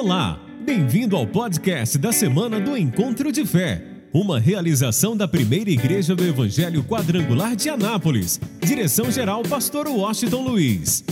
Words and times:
Olá, 0.00 0.38
bem-vindo 0.60 1.16
ao 1.16 1.26
podcast 1.26 1.98
da 1.98 2.12
semana 2.12 2.60
do 2.60 2.76
Encontro 2.76 3.32
de 3.32 3.44
Fé, 3.44 3.84
uma 4.14 4.38
realização 4.38 5.16
da 5.16 5.26
primeira 5.26 5.70
igreja 5.70 6.14
do 6.14 6.22
Evangelho 6.22 6.84
Quadrangular 6.84 7.56
de 7.56 7.68
Anápolis. 7.68 8.40
Direção-geral, 8.60 9.42
Pastor 9.42 9.88
Washington 9.88 10.42
Luiz. 10.42 11.04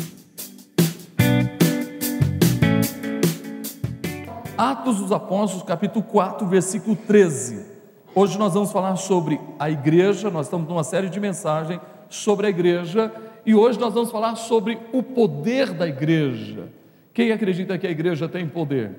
Atos 4.56 4.98
dos 4.98 5.10
Apóstolos, 5.10 5.64
capítulo 5.64 6.04
4, 6.04 6.46
versículo 6.46 6.94
13. 6.94 7.66
Hoje 8.14 8.38
nós 8.38 8.54
vamos 8.54 8.70
falar 8.70 8.94
sobre 8.94 9.40
a 9.58 9.68
igreja, 9.68 10.30
nós 10.30 10.46
estamos 10.46 10.68
numa 10.68 10.84
série 10.84 11.10
de 11.10 11.18
mensagens 11.18 11.80
sobre 12.08 12.46
a 12.46 12.50
igreja, 12.50 13.12
e 13.44 13.52
hoje 13.52 13.80
nós 13.80 13.92
vamos 13.92 14.12
falar 14.12 14.36
sobre 14.36 14.78
o 14.92 15.02
poder 15.02 15.72
da 15.72 15.88
igreja. 15.88 16.75
Quem 17.16 17.32
acredita 17.32 17.78
que 17.78 17.86
a 17.86 17.90
igreja 17.90 18.28
tem 18.28 18.46
poder? 18.46 18.94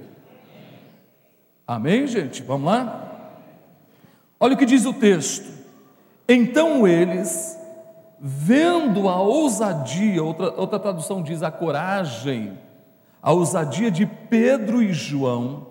Amém, 1.68 2.08
gente? 2.08 2.42
Vamos 2.42 2.66
lá? 2.66 3.30
Olha 4.40 4.56
o 4.56 4.58
que 4.58 4.66
diz 4.66 4.88
o 4.88 4.94
texto. 4.94 5.48
Então 6.28 6.88
eles, 6.88 7.56
vendo 8.20 9.08
a 9.08 9.22
ousadia, 9.22 10.24
outra, 10.24 10.52
outra 10.60 10.80
tradução 10.80 11.22
diz 11.22 11.44
a 11.44 11.52
coragem, 11.52 12.58
a 13.22 13.32
ousadia 13.32 13.92
de 13.92 14.08
Pedro 14.08 14.82
e 14.82 14.92
João, 14.94 15.68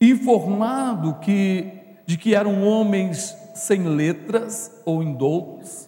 informado 0.00 1.16
que, 1.20 1.70
de 2.06 2.16
que 2.16 2.34
eram 2.34 2.66
homens 2.66 3.36
sem 3.54 3.82
letras 3.82 4.80
ou 4.86 5.02
indoutos, 5.02 5.86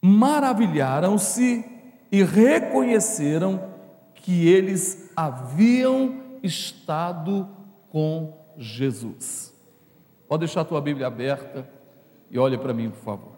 maravilharam-se 0.00 1.75
e 2.16 2.22
reconheceram 2.22 3.74
que 4.14 4.48
eles 4.48 5.12
haviam 5.14 6.38
estado 6.42 7.46
com 7.90 8.32
Jesus. 8.56 9.54
Pode 10.26 10.40
deixar 10.40 10.62
a 10.62 10.64
tua 10.64 10.80
Bíblia 10.80 11.08
aberta 11.08 11.68
e 12.30 12.38
olhe 12.38 12.56
para 12.56 12.72
mim, 12.72 12.88
por 12.88 13.00
favor. 13.00 13.32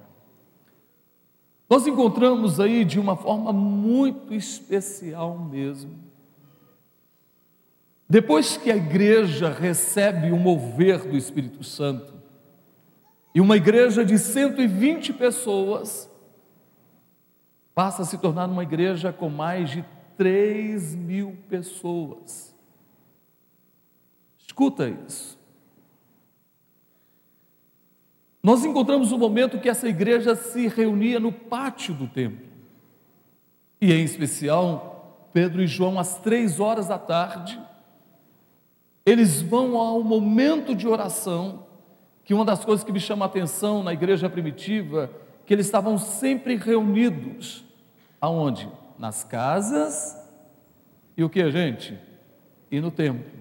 Nós 1.69 1.89
encontramos 1.89 2.61
aí 2.61 2.85
de 2.85 3.01
uma 3.01 3.17
forma 3.17 3.53
muito 3.53 4.33
especial 4.33 5.37
mesmo. 5.37 5.99
Depois 8.09 8.57
que 8.57 8.71
a 8.71 8.77
igreja 8.77 9.51
recebe 9.51 10.31
o 10.31 10.37
mover 10.37 11.01
do 11.01 11.17
Espírito 11.17 11.65
Santo, 11.65 12.15
e 13.35 13.41
uma 13.41 13.57
igreja 13.57 14.05
de 14.05 14.17
120 14.17 15.15
pessoas, 15.15 16.08
passa 17.79 18.03
a 18.03 18.05
se 18.05 18.19
tornar 18.19 18.49
uma 18.49 18.65
igreja 18.65 19.13
com 19.13 19.31
mais 19.31 19.71
de 19.71 19.85
3 20.17 20.97
mil 20.97 21.39
pessoas. 21.49 22.53
Escuta 24.37 24.89
isso. 24.89 25.39
Nós 28.43 28.65
encontramos 28.65 29.13
um 29.13 29.19
momento 29.19 29.61
que 29.61 29.69
essa 29.69 29.89
igreja 29.89 30.35
se 30.35 30.67
reunia 30.67 31.21
no 31.21 31.31
pátio 31.31 31.95
do 31.95 32.09
templo. 32.09 32.49
E 33.81 33.93
em 33.93 34.03
especial, 34.03 35.29
Pedro 35.33 35.63
e 35.63 35.69
João, 35.69 36.01
às 36.01 36.19
três 36.19 36.59
horas 36.59 36.89
da 36.89 36.99
tarde, 36.99 37.63
eles 39.07 39.41
vão 39.41 39.77
ao 39.77 40.03
momento 40.03 40.75
de 40.75 40.89
oração, 40.89 41.65
que 42.25 42.35
uma 42.35 42.45
das 42.45 42.65
coisas 42.65 42.83
que 42.83 42.91
me 42.91 42.99
chama 42.99 43.25
a 43.25 43.29
atenção 43.29 43.85
na 43.85 43.93
igreja 43.93 44.29
primitiva, 44.29 45.13
que 45.47 45.55
eles 45.55 45.67
estavam 45.67 45.97
sempre 45.97 46.57
reunidos 46.57 47.68
Aonde? 48.21 48.69
Nas 48.99 49.25
casas 49.25 50.17
e 51.17 51.25
o 51.25 51.29
que, 51.29 51.51
gente? 51.51 51.99
E 52.71 52.81
no 52.81 52.91
templo. 52.91 53.39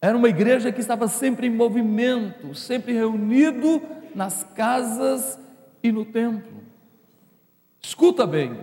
Era 0.00 0.16
uma 0.16 0.28
igreja 0.28 0.70
que 0.70 0.80
estava 0.80 1.08
sempre 1.08 1.46
em 1.46 1.50
movimento, 1.50 2.54
sempre 2.54 2.92
reunido 2.92 3.80
nas 4.14 4.44
casas 4.54 5.38
e 5.82 5.90
no 5.90 6.04
templo. 6.04 6.62
Escuta 7.80 8.26
bem. 8.26 8.58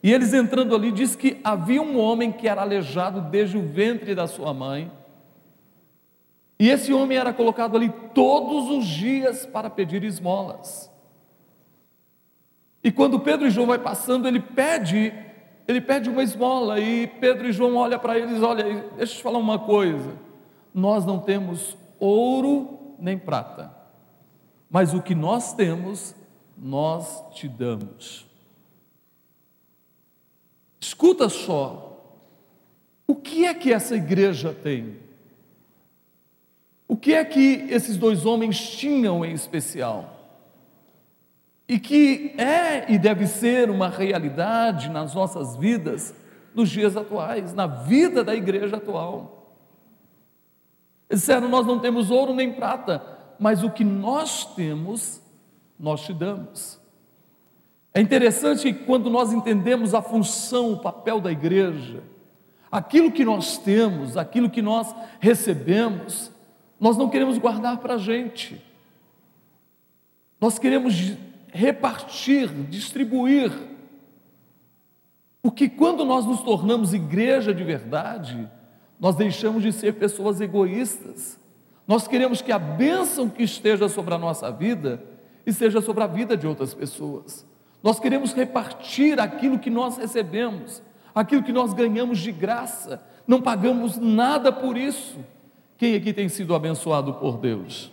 E 0.00 0.12
eles 0.12 0.32
entrando 0.32 0.76
ali, 0.76 0.92
diz 0.92 1.16
que 1.16 1.40
havia 1.42 1.82
um 1.82 1.98
homem 1.98 2.30
que 2.30 2.46
era 2.46 2.62
aleijado 2.62 3.20
desde 3.20 3.58
o 3.58 3.62
ventre 3.62 4.14
da 4.14 4.28
sua 4.28 4.54
mãe. 4.54 4.90
E 6.58 6.70
esse 6.70 6.92
homem 6.92 7.18
era 7.18 7.32
colocado 7.32 7.76
ali 7.76 7.92
todos 8.14 8.70
os 8.70 8.86
dias 8.86 9.44
para 9.44 9.68
pedir 9.68 10.04
esmolas. 10.04 10.88
E 12.86 12.92
quando 12.92 13.18
Pedro 13.18 13.48
e 13.48 13.50
João 13.50 13.66
vai 13.66 13.80
passando, 13.80 14.28
ele 14.28 14.38
pede, 14.38 15.12
ele 15.66 15.80
pede 15.80 16.08
uma 16.08 16.22
esmola 16.22 16.78
e 16.78 17.08
Pedro 17.08 17.48
e 17.48 17.52
João 17.52 17.74
olham 17.74 17.98
para 17.98 18.16
eles, 18.16 18.40
olha, 18.40 18.62
deixa 18.96 19.14
eu 19.14 19.16
te 19.16 19.22
falar 19.24 19.38
uma 19.38 19.58
coisa. 19.58 20.16
Nós 20.72 21.04
não 21.04 21.18
temos 21.18 21.76
ouro 21.98 22.94
nem 22.96 23.18
prata. 23.18 23.76
Mas 24.70 24.94
o 24.94 25.02
que 25.02 25.16
nós 25.16 25.52
temos, 25.52 26.14
nós 26.56 27.24
te 27.34 27.48
damos. 27.48 28.24
Escuta 30.78 31.28
só. 31.28 32.00
O 33.04 33.16
que 33.16 33.46
é 33.46 33.52
que 33.52 33.72
essa 33.72 33.96
igreja 33.96 34.54
tem? 34.54 34.96
O 36.86 36.96
que 36.96 37.14
é 37.14 37.24
que 37.24 37.66
esses 37.68 37.96
dois 37.96 38.24
homens 38.24 38.60
tinham 38.60 39.24
em 39.24 39.32
especial? 39.32 40.15
E 41.68 41.78
que 41.78 42.34
é 42.38 42.92
e 42.92 42.98
deve 42.98 43.26
ser 43.26 43.70
uma 43.70 43.88
realidade 43.88 44.88
nas 44.88 45.14
nossas 45.14 45.56
vidas 45.56 46.14
nos 46.54 46.70
dias 46.70 46.96
atuais, 46.96 47.52
na 47.52 47.66
vida 47.66 48.24
da 48.24 48.34
igreja 48.34 48.76
atual. 48.76 49.54
Eles 51.10 51.20
disseram: 51.20 51.48
Nós 51.48 51.66
não 51.66 51.78
temos 51.78 52.10
ouro 52.10 52.34
nem 52.34 52.52
prata, 52.52 53.02
mas 53.38 53.62
o 53.62 53.70
que 53.70 53.84
nós 53.84 54.54
temos, 54.54 55.20
nós 55.78 56.02
te 56.02 56.12
damos. 56.12 56.80
É 57.92 58.00
interessante 58.00 58.72
que 58.72 58.84
quando 58.84 59.10
nós 59.10 59.32
entendemos 59.32 59.94
a 59.94 60.02
função, 60.02 60.72
o 60.72 60.78
papel 60.78 61.20
da 61.20 61.32
igreja, 61.32 62.02
aquilo 62.70 63.10
que 63.10 63.24
nós 63.24 63.58
temos, 63.58 64.16
aquilo 64.16 64.50
que 64.50 64.62
nós 64.62 64.94
recebemos, 65.18 66.30
nós 66.78 66.96
não 66.96 67.08
queremos 67.08 67.38
guardar 67.38 67.78
para 67.78 67.94
a 67.94 67.98
gente, 67.98 68.62
nós 70.40 70.58
queremos 70.58 70.94
repartir, 71.56 72.48
distribuir. 72.68 73.50
Porque 75.42 75.68
quando 75.68 76.04
nós 76.04 76.26
nos 76.26 76.42
tornamos 76.42 76.92
igreja 76.92 77.54
de 77.54 77.64
verdade, 77.64 78.48
nós 79.00 79.16
deixamos 79.16 79.62
de 79.62 79.72
ser 79.72 79.94
pessoas 79.94 80.40
egoístas. 80.40 81.38
Nós 81.86 82.06
queremos 82.06 82.42
que 82.42 82.52
a 82.52 82.58
bênção 82.58 83.28
que 83.28 83.42
esteja 83.42 83.88
sobre 83.88 84.12
a 84.14 84.18
nossa 84.18 84.50
vida 84.50 85.02
esteja 85.46 85.80
sobre 85.80 86.02
a 86.02 86.06
vida 86.06 86.36
de 86.36 86.46
outras 86.46 86.74
pessoas. 86.74 87.46
Nós 87.82 87.98
queremos 87.98 88.34
repartir 88.34 89.20
aquilo 89.20 89.58
que 89.58 89.70
nós 89.70 89.96
recebemos, 89.96 90.82
aquilo 91.14 91.42
que 91.42 91.52
nós 91.52 91.72
ganhamos 91.72 92.18
de 92.18 92.32
graça. 92.32 93.00
Não 93.26 93.40
pagamos 93.40 93.96
nada 93.96 94.52
por 94.52 94.76
isso. 94.76 95.18
Quem 95.78 95.94
aqui 95.94 96.12
tem 96.12 96.28
sido 96.28 96.54
abençoado 96.54 97.14
por 97.14 97.38
Deus? 97.38 97.92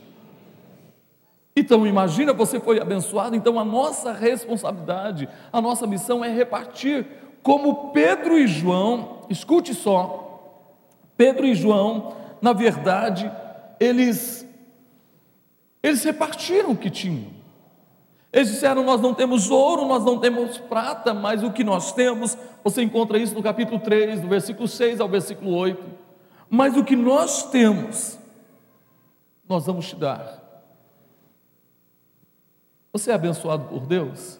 Então 1.56 1.86
imagina, 1.86 2.34
você 2.34 2.60
foi 2.60 2.80
abençoado, 2.80 3.36
então 3.36 3.60
a 3.60 3.66
nossa 3.66 4.12
responsabilidade, 4.12 5.30
a 5.52 5.62
nossa 5.62 5.86
missão 5.86 6.26
é 6.26 6.30
repartir, 6.30 7.06
como 7.44 7.92
Pedro 7.92 8.38
e 8.38 8.48
João, 8.48 9.26
escute 9.30 9.74
só, 9.74 10.24
Pedro 11.16 11.46
e 11.46 11.54
João, 11.54 12.16
na 12.42 12.54
verdade, 12.54 13.32
eles 13.80 14.44
eles 15.84 16.02
repartiram 16.04 16.72
o 16.72 16.78
que 16.78 16.90
tinham. 16.90 17.28
Eles 18.32 18.50
disseram: 18.50 18.84
Nós 18.84 19.02
não 19.02 19.14
temos 19.14 19.52
ouro, 19.52 19.86
nós 19.86 20.04
não 20.04 20.18
temos 20.18 20.58
prata, 20.58 21.14
mas 21.14 21.44
o 21.44 21.52
que 21.52 21.64
nós 21.64 21.92
temos, 21.92 22.38
você 22.64 22.82
encontra 22.82 23.18
isso 23.20 23.36
no 23.36 23.44
capítulo 23.44 23.80
3, 23.80 24.22
do 24.22 24.28
versículo 24.30 24.68
6 24.68 25.02
ao 25.02 25.10
versículo 25.10 25.54
8. 25.54 25.84
Mas 26.50 26.78
o 26.78 26.84
que 26.84 26.96
nós 26.96 27.50
temos, 27.52 28.18
nós 29.48 29.66
vamos 29.66 29.90
te 29.90 29.96
dar. 29.96 30.43
Você 32.94 33.10
é 33.10 33.16
abençoado 33.16 33.66
por 33.66 33.88
Deus? 33.88 34.40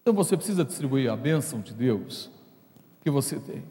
Então 0.00 0.14
você 0.14 0.34
precisa 0.34 0.64
distribuir 0.64 1.12
a 1.12 1.16
bênção 1.16 1.60
de 1.60 1.74
Deus 1.74 2.30
que 3.02 3.10
você 3.10 3.38
tem. 3.38 3.62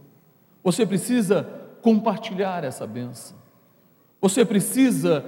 Você 0.63 0.85
precisa 0.85 1.43
compartilhar 1.81 2.63
essa 2.63 2.85
bênção. 2.85 3.35
Você 4.21 4.45
precisa 4.45 5.25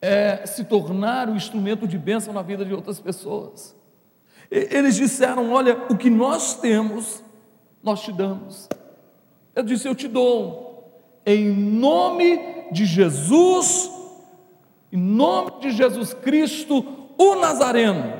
é, 0.00 0.46
se 0.46 0.64
tornar 0.64 1.28
o 1.28 1.32
um 1.32 1.36
instrumento 1.36 1.86
de 1.86 1.98
bênção 1.98 2.32
na 2.32 2.40
vida 2.40 2.64
de 2.64 2.72
outras 2.72 2.98
pessoas. 2.98 3.76
Eles 4.50 4.96
disseram: 4.96 5.52
Olha, 5.52 5.86
o 5.90 5.96
que 5.96 6.08
nós 6.08 6.58
temos, 6.58 7.22
nós 7.82 8.00
te 8.00 8.12
damos. 8.12 8.68
Eu 9.54 9.62
disse: 9.62 9.86
Eu 9.86 9.94
te 9.94 10.08
dou, 10.08 11.02
em 11.24 11.50
nome 11.50 12.40
de 12.72 12.86
Jesus 12.86 13.91
em 14.92 14.98
nome 14.98 15.60
de 15.60 15.70
Jesus 15.70 16.12
Cristo, 16.12 16.84
o 17.16 17.34
Nazareno, 17.36 18.12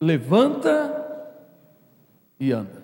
levanta 0.00 1.00
e 2.38 2.52
anda. 2.52 2.82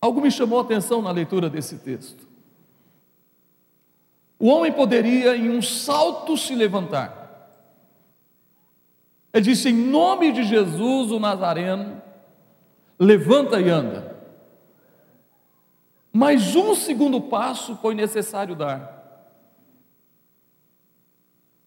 Algo 0.00 0.20
me 0.20 0.30
chamou 0.30 0.60
a 0.60 0.62
atenção 0.62 1.02
na 1.02 1.10
leitura 1.10 1.50
desse 1.50 1.78
texto. 1.78 2.24
O 4.38 4.48
homem 4.48 4.72
poderia, 4.72 5.36
em 5.36 5.50
um 5.50 5.60
salto, 5.60 6.36
se 6.36 6.54
levantar. 6.54 7.24
Ele 9.32 9.42
disse: 9.42 9.70
Em 9.70 9.74
nome 9.74 10.30
de 10.30 10.44
Jesus, 10.44 11.10
o 11.10 11.18
Nazareno, 11.18 12.00
levanta 12.96 13.60
e 13.60 13.68
anda. 13.68 14.14
Mas 16.12 16.54
um 16.54 16.74
segundo 16.76 17.20
passo 17.20 17.76
foi 17.76 17.94
necessário 17.94 18.54
dar. 18.54 18.95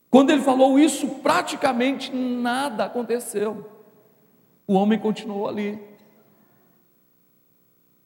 Quando 0.10 0.32
ele 0.32 0.42
falou 0.42 0.80
isso, 0.80 1.08
praticamente 1.22 2.14
nada 2.14 2.86
aconteceu. 2.86 3.70
O 4.66 4.74
homem 4.74 4.98
continuou 4.98 5.48
ali. 5.48 5.80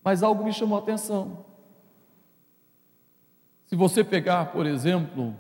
Mas 0.04 0.22
algo 0.22 0.44
me 0.44 0.52
chamou 0.52 0.78
a 0.78 0.82
atenção. 0.82 1.46
Se 3.66 3.76
você 3.76 4.04
pegar, 4.04 4.52
por 4.52 4.66
exemplo, 4.66 5.34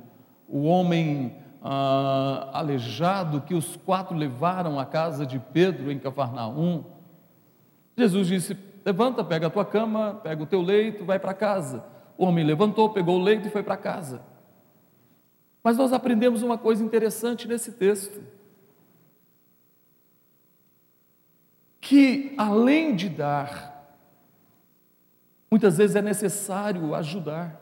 o 0.48 0.64
homem 0.64 1.36
ah, 1.62 2.50
aleijado 2.54 3.42
que 3.42 3.54
os 3.54 3.76
quatro 3.76 4.16
levaram 4.16 4.80
à 4.80 4.86
casa 4.86 5.26
de 5.26 5.40
Pedro 5.40 5.92
em 5.92 6.00
Cafarnaum, 6.00 6.86
Jesus 7.98 8.28
disse: 8.28 8.58
Levanta, 8.86 9.24
pega 9.24 9.48
a 9.48 9.50
tua 9.50 9.66
cama, 9.66 10.20
pega 10.24 10.42
o 10.42 10.46
teu 10.46 10.62
leito, 10.62 11.06
vai 11.06 11.20
para 11.20 11.34
casa. 11.34 11.84
O 12.18 12.26
homem 12.26 12.44
levantou, 12.44 12.90
pegou 12.90 13.20
o 13.20 13.24
leito 13.24 13.48
e 13.48 13.52
foi 13.52 13.64
para 13.64 13.78
casa. 13.78 14.22
Mas 15.64 15.78
nós 15.78 15.94
aprendemos 15.94 16.44
uma 16.44 16.58
coisa 16.58 16.84
interessante 16.84 17.48
nesse 17.48 17.72
texto. 17.72 18.22
Que 21.80 22.34
além 22.38 22.96
de 22.96 23.08
dar, 23.08 23.96
muitas 25.50 25.78
vezes 25.78 25.96
é 25.96 26.02
necessário 26.02 26.94
ajudar. 26.94 27.62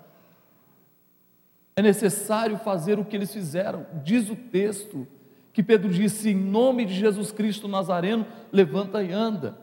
É 1.75 1.81
necessário 1.81 2.57
fazer 2.57 2.97
o 2.97 3.05
que 3.05 3.15
eles 3.15 3.31
fizeram. 3.31 3.85
Diz 4.03 4.29
o 4.29 4.35
texto 4.35 5.07
que 5.53 5.61
Pedro 5.61 5.89
disse: 5.89 6.29
em 6.29 6.35
nome 6.35 6.85
de 6.85 6.95
Jesus 6.95 7.31
Cristo 7.31 7.67
Nazareno, 7.67 8.25
levanta 8.51 9.03
e 9.03 9.11
anda. 9.11 9.57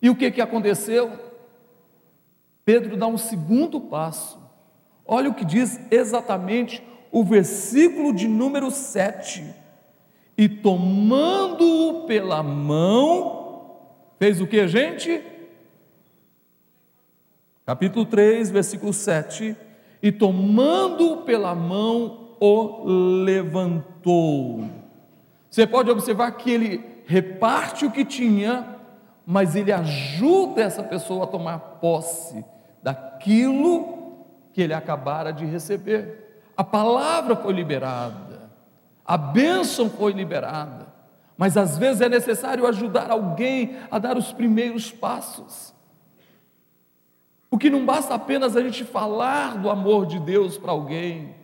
E 0.00 0.08
o 0.08 0.16
que, 0.16 0.30
que 0.30 0.40
aconteceu? 0.40 1.32
Pedro 2.64 2.96
dá 2.96 3.06
um 3.06 3.18
segundo 3.18 3.80
passo. 3.80 4.40
Olha 5.04 5.30
o 5.30 5.34
que 5.34 5.44
diz 5.44 5.80
exatamente 5.90 6.82
o 7.12 7.22
versículo 7.22 8.12
de 8.12 8.26
número 8.26 8.70
7. 8.70 9.44
E 10.36 10.48
tomando-o 10.48 12.06
pela 12.06 12.42
mão, 12.42 13.76
fez 14.18 14.40
o 14.40 14.46
que, 14.48 14.66
gente? 14.66 15.22
Capítulo 17.64 18.04
3, 18.06 18.50
versículo 18.50 18.92
7 18.92 19.56
e 20.02 20.10
tomando-o 20.10 21.18
pela 21.18 21.54
mão, 21.54 22.34
o 22.40 22.84
levantou. 23.22 24.64
Você 25.48 25.64
pode 25.64 25.90
observar 25.90 26.32
que 26.32 26.50
ele 26.50 26.84
reparte 27.06 27.86
o 27.86 27.90
que 27.90 28.04
tinha, 28.04 28.78
mas 29.24 29.54
ele 29.54 29.70
ajuda 29.70 30.62
essa 30.62 30.82
pessoa 30.82 31.22
a 31.22 31.28
tomar 31.28 31.58
posse 31.80 32.44
daquilo 32.82 34.26
que 34.52 34.60
ele 34.60 34.74
acabara 34.74 35.30
de 35.30 35.44
receber. 35.44 36.31
A 36.62 36.64
palavra 36.64 37.34
foi 37.34 37.52
liberada, 37.52 38.48
a 39.04 39.16
bênção 39.16 39.90
foi 39.90 40.12
liberada, 40.12 40.86
mas 41.36 41.56
às 41.56 41.76
vezes 41.76 42.00
é 42.00 42.08
necessário 42.08 42.64
ajudar 42.68 43.10
alguém 43.10 43.78
a 43.90 43.98
dar 43.98 44.16
os 44.16 44.32
primeiros 44.32 44.92
passos. 44.92 45.74
Porque 47.50 47.68
não 47.68 47.84
basta 47.84 48.14
apenas 48.14 48.56
a 48.56 48.62
gente 48.62 48.84
falar 48.84 49.58
do 49.58 49.68
amor 49.68 50.06
de 50.06 50.20
Deus 50.20 50.56
para 50.56 50.70
alguém. 50.70 51.34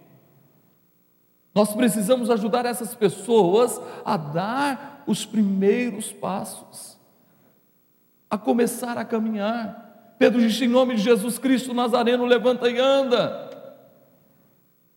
Nós 1.52 1.74
precisamos 1.74 2.30
ajudar 2.30 2.64
essas 2.64 2.94
pessoas 2.94 3.80
a 4.04 4.16
dar 4.16 5.02
os 5.04 5.26
primeiros 5.26 6.12
passos, 6.12 6.96
a 8.30 8.38
começar 8.38 8.96
a 8.96 9.04
caminhar. 9.04 10.14
Pedro 10.16 10.40
disse: 10.40 10.64
em 10.64 10.68
nome 10.68 10.94
de 10.94 11.02
Jesus 11.02 11.38
Cristo 11.40 11.74
Nazareno, 11.74 12.24
levanta 12.24 12.70
e 12.70 12.78
anda. 12.78 13.47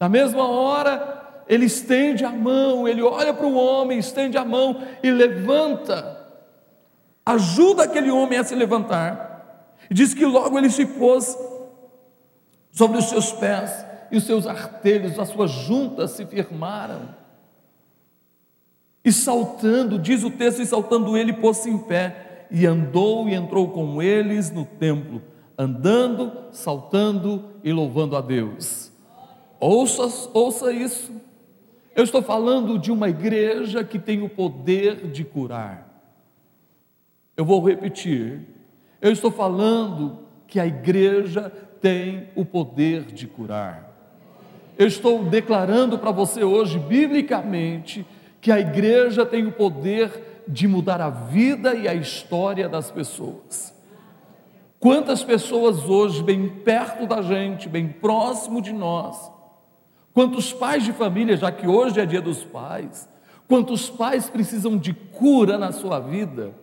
Na 0.02 0.10
mesma 0.10 0.48
hora, 0.48 1.44
ele 1.48 1.68
estende 1.68 2.26
a 2.26 2.32
mão, 2.32 2.88
ele 2.88 3.04
olha 3.04 3.32
para 3.36 3.46
o 3.46 3.54
homem, 3.54 4.00
estende 4.00 4.36
a 4.36 4.44
mão 4.44 4.82
e 5.04 5.12
levanta, 5.12 6.26
ajuda 7.24 7.84
aquele 7.84 8.10
homem 8.10 8.40
a 8.40 8.44
se 8.44 8.56
levantar. 8.56 9.78
E 9.88 9.94
diz 9.94 10.16
que 10.16 10.26
logo 10.26 10.58
ele 10.58 10.72
se 10.72 10.88
pôs 10.88 11.38
sobre 12.72 12.98
os 12.98 13.10
seus 13.10 13.32
pés 13.32 13.86
e 14.12 14.18
os 14.18 14.24
seus 14.24 14.48
artelhos, 14.48 15.20
as 15.20 15.30
suas 15.30 15.52
juntas 15.52 16.10
se 16.12 16.26
firmaram. 16.26 17.14
E 19.06 19.12
saltando, 19.12 20.00
diz 20.00 20.24
o 20.24 20.32
texto, 20.32 20.64
e 20.64 20.66
saltando 20.66 21.16
ele 21.16 21.32
pôs-se 21.32 21.70
em 21.70 21.78
pé 21.78 22.48
e 22.50 22.66
andou 22.66 23.30
e 23.30 23.36
entrou 23.36 23.70
com 23.70 24.02
eles 24.02 24.50
no 24.50 24.66
templo, 24.66 25.22
andando, 25.56 26.48
saltando 26.52 27.52
e 27.64 27.72
louvando 27.72 28.18
a 28.18 28.22
Deus. 28.22 28.91
Ouça, 29.64 30.30
ouça 30.34 30.74
isso. 30.74 31.12
Eu 31.96 32.04
estou 32.04 32.24
falando 32.24 32.80
de 32.80 32.92
uma 32.92 33.08
igreja 33.08 33.84
que 33.84 34.00
tem 34.00 34.24
o 34.24 34.28
poder 34.28 35.08
de 35.12 35.24
curar. 35.24 35.88
Eu 37.38 37.46
vou 37.46 37.64
repetir. 37.64 38.42
Eu 39.00 39.12
estou 39.12 39.30
falando 39.30 40.18
que 40.48 40.60
a 40.60 40.66
igreja 40.66 41.52
tem 41.80 42.30
o 42.36 42.44
poder 42.44 43.04
de 43.04 43.28
curar. 43.28 43.88
Eu 44.80 44.88
estou 44.88 45.24
declarando 45.26 46.00
para 46.00 46.10
você 46.10 46.44
hoje, 46.44 46.80
biblicamente, 46.80 48.04
que 48.42 48.52
a 48.52 48.60
igreja 48.60 49.28
tem 49.28 49.46
o 49.46 49.52
poder 49.52 50.44
de 50.48 50.68
mudar 50.68 51.00
a 51.00 51.12
vida 51.12 51.76
e 51.76 51.88
a 51.88 51.94
história 51.94 52.68
das 52.68 52.90
pessoas. 52.90 53.80
Quantas 54.80 55.24
pessoas 55.24 55.88
hoje, 55.88 56.24
bem 56.24 56.50
perto 56.50 57.06
da 57.06 57.22
gente, 57.22 57.70
bem 57.70 57.88
próximo 57.88 58.60
de 58.60 58.74
nós, 58.74 59.30
quantos 60.14 60.54
pais 60.54 60.84
de 60.84 60.92
família, 60.94 61.38
já 61.38 61.52
que 61.52 61.68
hoje 61.68 62.00
é 62.00 62.06
dia 62.06 62.22
dos 62.22 62.44
pais, 62.44 63.08
quantos 63.48 63.90
pais 63.90 64.30
precisam 64.30 64.78
de 64.78 64.94
cura 64.94 65.58
na 65.58 65.72
sua 65.72 66.00
vida, 66.00 66.54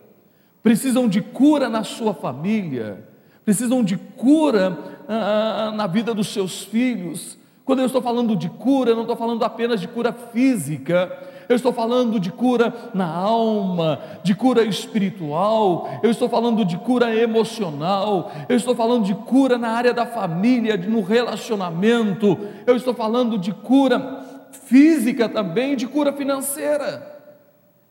precisam 0.61 1.07
de 1.07 1.21
cura 1.21 1.69
na 1.69 1.83
sua 1.83 2.13
família, 2.13 3.07
precisam 3.45 3.83
de 3.83 3.97
cura 3.97 4.77
ah, 5.07 5.67
ah, 5.67 5.71
na 5.71 5.87
vida 5.87 6.13
dos 6.13 6.27
seus 6.27 6.63
filhos. 6.63 7.37
Quando 7.65 7.79
eu 7.79 7.85
estou 7.85 8.01
falando 8.01 8.35
de 8.35 8.49
cura, 8.49 8.95
não 8.95 9.01
estou 9.01 9.15
falando 9.15 9.43
apenas 9.43 9.79
de 9.79 9.87
cura 9.87 10.11
física, 10.11 11.28
eu 11.49 11.55
estou 11.55 11.73
falando 11.73 12.19
de 12.19 12.31
cura 12.31 12.71
na 12.93 13.07
alma, 13.07 13.99
de 14.21 14.35
cura 14.35 14.63
espiritual, 14.63 15.89
eu 16.03 16.11
estou 16.11 16.29
falando 16.29 16.63
de 16.63 16.77
cura 16.77 17.13
emocional, 17.15 18.31
eu 18.47 18.55
estou 18.55 18.75
falando 18.75 19.03
de 19.03 19.15
cura 19.15 19.57
na 19.57 19.69
área 19.69 19.91
da 19.91 20.05
família, 20.05 20.77
no 20.77 21.01
relacionamento, 21.01 22.37
eu 22.67 22.75
estou 22.75 22.93
falando 22.93 23.35
de 23.35 23.51
cura 23.51 24.23
física 24.51 25.27
também, 25.27 25.75
de 25.75 25.87
cura 25.87 26.13
financeira. 26.13 27.17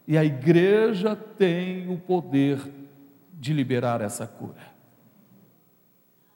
E 0.06 0.16
a 0.16 0.24
igreja 0.24 1.16
tem 1.16 1.92
o 1.92 1.98
poder 1.98 2.60
de 3.32 3.52
liberar 3.52 4.00
essa 4.00 4.24
cura. 4.24 4.68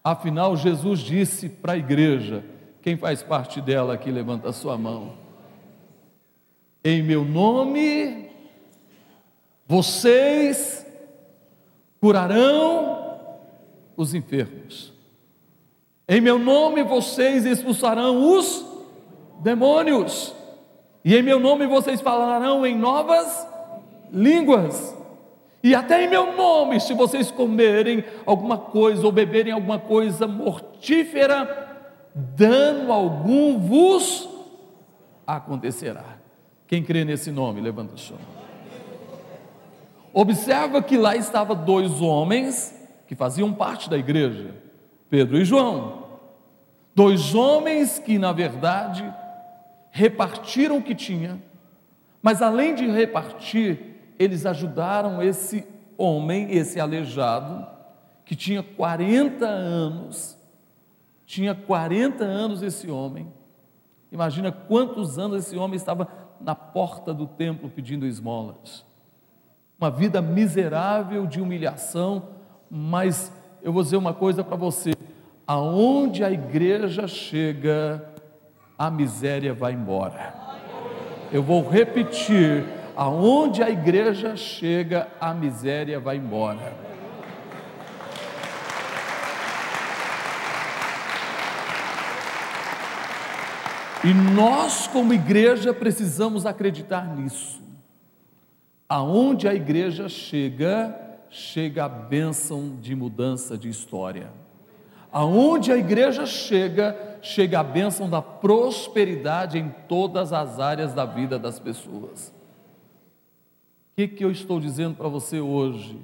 Afinal, 0.02 0.56
Jesus 0.56 0.98
disse 0.98 1.48
para 1.48 1.74
a 1.74 1.78
igreja: 1.78 2.44
quem 2.82 2.96
faz 2.96 3.22
parte 3.22 3.60
dela 3.60 3.94
aqui, 3.94 4.10
levanta 4.10 4.48
a 4.48 4.52
sua 4.52 4.76
mão. 4.76 5.21
Em 6.84 7.02
meu 7.02 7.24
nome, 7.24 8.28
vocês 9.66 10.84
curarão 12.00 13.18
os 13.96 14.14
enfermos. 14.14 14.92
Em 16.08 16.20
meu 16.20 16.38
nome, 16.38 16.82
vocês 16.82 17.46
expulsarão 17.46 18.36
os 18.36 18.66
demônios. 19.40 20.34
E 21.04 21.16
em 21.16 21.22
meu 21.22 21.38
nome, 21.38 21.66
vocês 21.66 22.00
falarão 22.00 22.66
em 22.66 22.76
novas 22.76 23.46
línguas. 24.12 24.96
E 25.62 25.76
até 25.76 26.04
em 26.04 26.08
meu 26.08 26.36
nome, 26.36 26.80
se 26.80 26.92
vocês 26.94 27.30
comerem 27.30 28.04
alguma 28.26 28.58
coisa 28.58 29.06
ou 29.06 29.12
beberem 29.12 29.52
alguma 29.52 29.78
coisa 29.78 30.26
mortífera, 30.26 32.08
dano 32.12 32.92
algum 32.92 33.60
vos 33.60 34.28
acontecerá. 35.24 36.21
Quem 36.72 36.82
crê 36.82 37.04
nesse 37.04 37.30
nome, 37.30 37.60
levanta 37.60 37.96
o 37.96 37.98
chão. 37.98 38.16
Observa 40.10 40.80
que 40.82 40.96
lá 40.96 41.14
estavam 41.14 41.54
dois 41.54 42.00
homens 42.00 42.74
que 43.06 43.14
faziam 43.14 43.52
parte 43.52 43.90
da 43.90 43.98
igreja, 43.98 44.54
Pedro 45.10 45.36
e 45.36 45.44
João. 45.44 46.04
Dois 46.94 47.34
homens 47.34 47.98
que, 47.98 48.18
na 48.18 48.32
verdade, 48.32 49.04
repartiram 49.90 50.78
o 50.78 50.82
que 50.82 50.94
tinha, 50.94 51.42
mas 52.22 52.40
além 52.40 52.74
de 52.74 52.86
repartir, 52.86 54.14
eles 54.18 54.46
ajudaram 54.46 55.22
esse 55.22 55.68
homem, 55.98 56.52
esse 56.52 56.80
aleijado, 56.80 57.66
que 58.24 58.34
tinha 58.34 58.62
40 58.62 59.44
anos, 59.44 60.38
tinha 61.26 61.54
40 61.54 62.24
anos 62.24 62.62
esse 62.62 62.90
homem. 62.90 63.30
Imagina 64.10 64.52
quantos 64.52 65.18
anos 65.18 65.46
esse 65.46 65.56
homem 65.56 65.76
estava 65.76 66.21
na 66.44 66.54
porta 66.54 67.12
do 67.14 67.26
templo 67.26 67.68
pedindo 67.68 68.06
esmolas. 68.06 68.84
Uma 69.78 69.90
vida 69.90 70.20
miserável 70.22 71.26
de 71.26 71.40
humilhação, 71.40 72.28
mas 72.70 73.32
eu 73.62 73.72
vou 73.72 73.82
dizer 73.82 73.96
uma 73.96 74.14
coisa 74.14 74.44
para 74.44 74.56
você: 74.56 74.92
aonde 75.46 76.22
a 76.24 76.30
igreja 76.30 77.06
chega, 77.06 78.04
a 78.78 78.90
miséria 78.90 79.54
vai 79.54 79.72
embora. 79.72 80.34
Eu 81.32 81.42
vou 81.42 81.68
repetir: 81.68 82.64
aonde 82.96 83.62
a 83.62 83.70
igreja 83.70 84.36
chega, 84.36 85.08
a 85.20 85.32
miséria 85.32 85.98
vai 85.98 86.16
embora. 86.16 86.91
E 94.04 94.12
nós, 94.12 94.88
como 94.88 95.14
igreja, 95.14 95.72
precisamos 95.72 96.44
acreditar 96.44 97.14
nisso. 97.14 97.62
Aonde 98.88 99.46
a 99.46 99.54
igreja 99.54 100.08
chega, 100.08 100.98
chega 101.30 101.84
a 101.84 101.88
bênção 101.88 102.76
de 102.80 102.96
mudança 102.96 103.56
de 103.56 103.68
história. 103.68 104.32
Aonde 105.12 105.70
a 105.70 105.76
igreja 105.76 106.26
chega, 106.26 107.18
chega 107.22 107.60
a 107.60 107.62
bênção 107.62 108.10
da 108.10 108.20
prosperidade 108.20 109.56
em 109.56 109.68
todas 109.86 110.32
as 110.32 110.58
áreas 110.58 110.92
da 110.92 111.04
vida 111.04 111.38
das 111.38 111.60
pessoas. 111.60 112.34
O 113.92 113.96
que, 113.96 114.08
que 114.08 114.24
eu 114.24 114.32
estou 114.32 114.58
dizendo 114.58 114.96
para 114.96 115.08
você 115.08 115.38
hoje? 115.38 116.00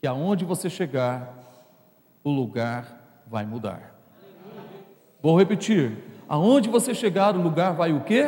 Que 0.00 0.08
aonde 0.08 0.44
você 0.44 0.68
chegar, 0.68 1.38
o 2.24 2.30
lugar 2.32 3.22
vai 3.28 3.46
mudar. 3.46 3.94
Vou 5.22 5.38
repetir 5.38 6.09
Aonde 6.30 6.68
você 6.68 6.94
chegar, 6.94 7.36
o 7.36 7.42
lugar 7.42 7.74
vai 7.74 7.92
o 7.92 8.04
quê? 8.04 8.22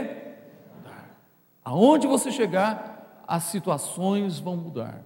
Mudar. 0.76 1.16
Aonde 1.64 2.08
você 2.08 2.32
chegar, 2.32 3.22
as 3.28 3.44
situações 3.44 4.40
vão 4.40 4.56
mudar. 4.56 5.04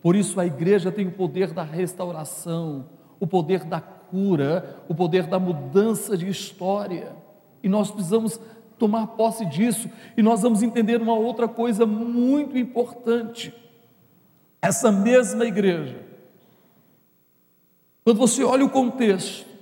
Por 0.00 0.14
isso 0.14 0.38
a 0.38 0.46
igreja 0.46 0.92
tem 0.92 1.08
o 1.08 1.10
poder 1.10 1.52
da 1.52 1.64
restauração, 1.64 2.86
o 3.18 3.26
poder 3.26 3.64
da 3.64 3.80
cura, 3.80 4.84
o 4.88 4.94
poder 4.94 5.26
da 5.26 5.40
mudança 5.40 6.16
de 6.16 6.28
história. 6.28 7.16
E 7.64 7.68
nós 7.68 7.90
precisamos 7.90 8.38
tomar 8.78 9.08
posse 9.08 9.44
disso, 9.46 9.90
e 10.16 10.22
nós 10.22 10.40
vamos 10.40 10.62
entender 10.62 11.02
uma 11.02 11.14
outra 11.14 11.48
coisa 11.48 11.84
muito 11.84 12.56
importante. 12.56 13.52
Essa 14.62 14.92
mesma 14.92 15.46
igreja, 15.46 16.00
quando 18.04 18.18
você 18.18 18.44
olha 18.44 18.64
o 18.64 18.70
contexto, 18.70 19.53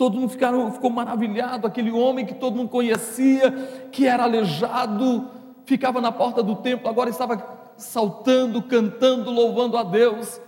Todo 0.00 0.16
mundo 0.16 0.30
ficaram, 0.30 0.72
ficou 0.72 0.88
maravilhado, 0.88 1.66
aquele 1.66 1.90
homem 1.90 2.24
que 2.24 2.32
todo 2.32 2.56
mundo 2.56 2.70
conhecia, 2.70 3.50
que 3.92 4.06
era 4.06 4.22
aleijado, 4.22 5.28
ficava 5.66 6.00
na 6.00 6.10
porta 6.10 6.42
do 6.42 6.56
templo, 6.56 6.88
agora 6.88 7.10
estava 7.10 7.74
saltando, 7.76 8.62
cantando, 8.62 9.30
louvando 9.30 9.76
a 9.76 9.82
Deus. 9.82 10.40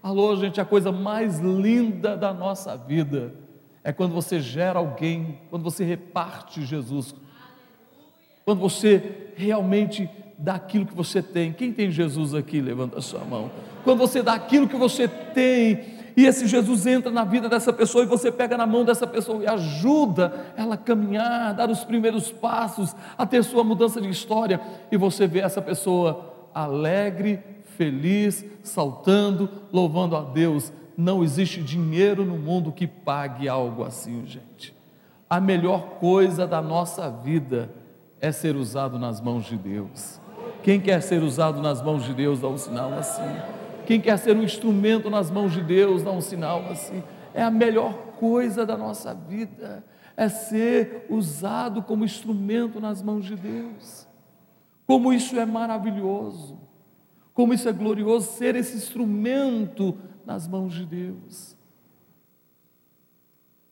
Alô, 0.00 0.36
gente, 0.36 0.60
a 0.60 0.64
coisa 0.64 0.92
mais 0.92 1.40
linda 1.40 2.16
da 2.16 2.32
nossa 2.32 2.76
vida 2.76 3.34
é 3.82 3.92
quando 3.92 4.14
você 4.14 4.38
gera 4.38 4.78
alguém, 4.78 5.40
quando 5.50 5.64
você 5.64 5.82
reparte 5.82 6.64
Jesus, 6.64 7.12
quando 8.44 8.60
você 8.60 9.32
realmente 9.34 10.08
dá 10.38 10.54
aquilo 10.54 10.86
que 10.86 10.94
você 10.94 11.20
tem. 11.20 11.52
Quem 11.52 11.72
tem 11.72 11.90
Jesus 11.90 12.36
aqui? 12.36 12.60
Levanta 12.60 13.00
a 13.00 13.02
sua 13.02 13.24
mão. 13.24 13.50
Quando 13.82 13.98
você 13.98 14.22
dá 14.22 14.34
aquilo 14.34 14.68
que 14.68 14.76
você 14.76 15.08
tem 15.08 16.01
e 16.16 16.26
esse 16.26 16.46
Jesus 16.46 16.86
entra 16.86 17.10
na 17.10 17.24
vida 17.24 17.48
dessa 17.48 17.72
pessoa 17.72 18.04
e 18.04 18.06
você 18.06 18.30
pega 18.30 18.56
na 18.56 18.66
mão 18.66 18.84
dessa 18.84 19.06
pessoa 19.06 19.42
e 19.42 19.46
ajuda 19.46 20.52
ela 20.56 20.74
a 20.74 20.78
caminhar, 20.78 21.54
dar 21.54 21.70
os 21.70 21.84
primeiros 21.84 22.30
passos, 22.30 22.94
a 23.16 23.24
ter 23.24 23.42
sua 23.42 23.64
mudança 23.64 24.00
de 24.00 24.08
história, 24.08 24.60
e 24.90 24.96
você 24.96 25.26
vê 25.26 25.40
essa 25.40 25.62
pessoa 25.62 26.50
alegre, 26.54 27.40
feliz, 27.76 28.44
saltando, 28.62 29.48
louvando 29.72 30.16
a 30.16 30.22
Deus. 30.22 30.72
Não 30.96 31.22
existe 31.22 31.62
dinheiro 31.62 32.24
no 32.24 32.36
mundo 32.36 32.72
que 32.72 32.86
pague 32.86 33.48
algo 33.48 33.82
assim, 33.82 34.24
gente. 34.26 34.74
A 35.28 35.40
melhor 35.40 35.98
coisa 35.98 36.46
da 36.46 36.60
nossa 36.60 37.08
vida 37.08 37.70
é 38.20 38.30
ser 38.30 38.54
usado 38.54 38.98
nas 38.98 39.20
mãos 39.20 39.46
de 39.46 39.56
Deus. 39.56 40.20
Quem 40.62 40.78
quer 40.78 41.00
ser 41.00 41.22
usado 41.22 41.60
nas 41.60 41.80
mãos 41.82 42.04
de 42.04 42.12
Deus, 42.12 42.40
dá 42.40 42.48
um 42.48 42.58
sinal 42.58 42.92
assim. 42.92 43.22
Quem 43.86 44.00
quer 44.00 44.16
ser 44.18 44.36
um 44.36 44.42
instrumento 44.42 45.10
nas 45.10 45.30
mãos 45.30 45.52
de 45.52 45.62
Deus, 45.62 46.02
dá 46.02 46.10
um 46.10 46.20
sinal 46.20 46.64
assim. 46.70 47.02
É 47.34 47.42
a 47.42 47.50
melhor 47.50 47.94
coisa 48.18 48.64
da 48.64 48.76
nossa 48.76 49.14
vida, 49.14 49.84
é 50.16 50.28
ser 50.28 51.06
usado 51.08 51.82
como 51.82 52.04
instrumento 52.04 52.80
nas 52.80 53.02
mãos 53.02 53.24
de 53.24 53.34
Deus. 53.34 54.06
Como 54.86 55.12
isso 55.12 55.38
é 55.38 55.46
maravilhoso, 55.46 56.58
como 57.32 57.54
isso 57.54 57.68
é 57.68 57.72
glorioso 57.72 58.30
ser 58.32 58.54
esse 58.54 58.76
instrumento 58.76 59.96
nas 60.24 60.46
mãos 60.46 60.74
de 60.74 60.84
Deus. 60.84 61.56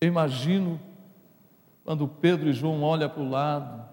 Eu 0.01 0.09
imagino 0.09 0.81
quando 1.85 2.09
Pedro 2.09 2.49
e 2.49 2.53
João 2.53 2.83
olham 2.83 3.09
para 3.09 3.23
o 3.23 3.29
lado 3.29 3.89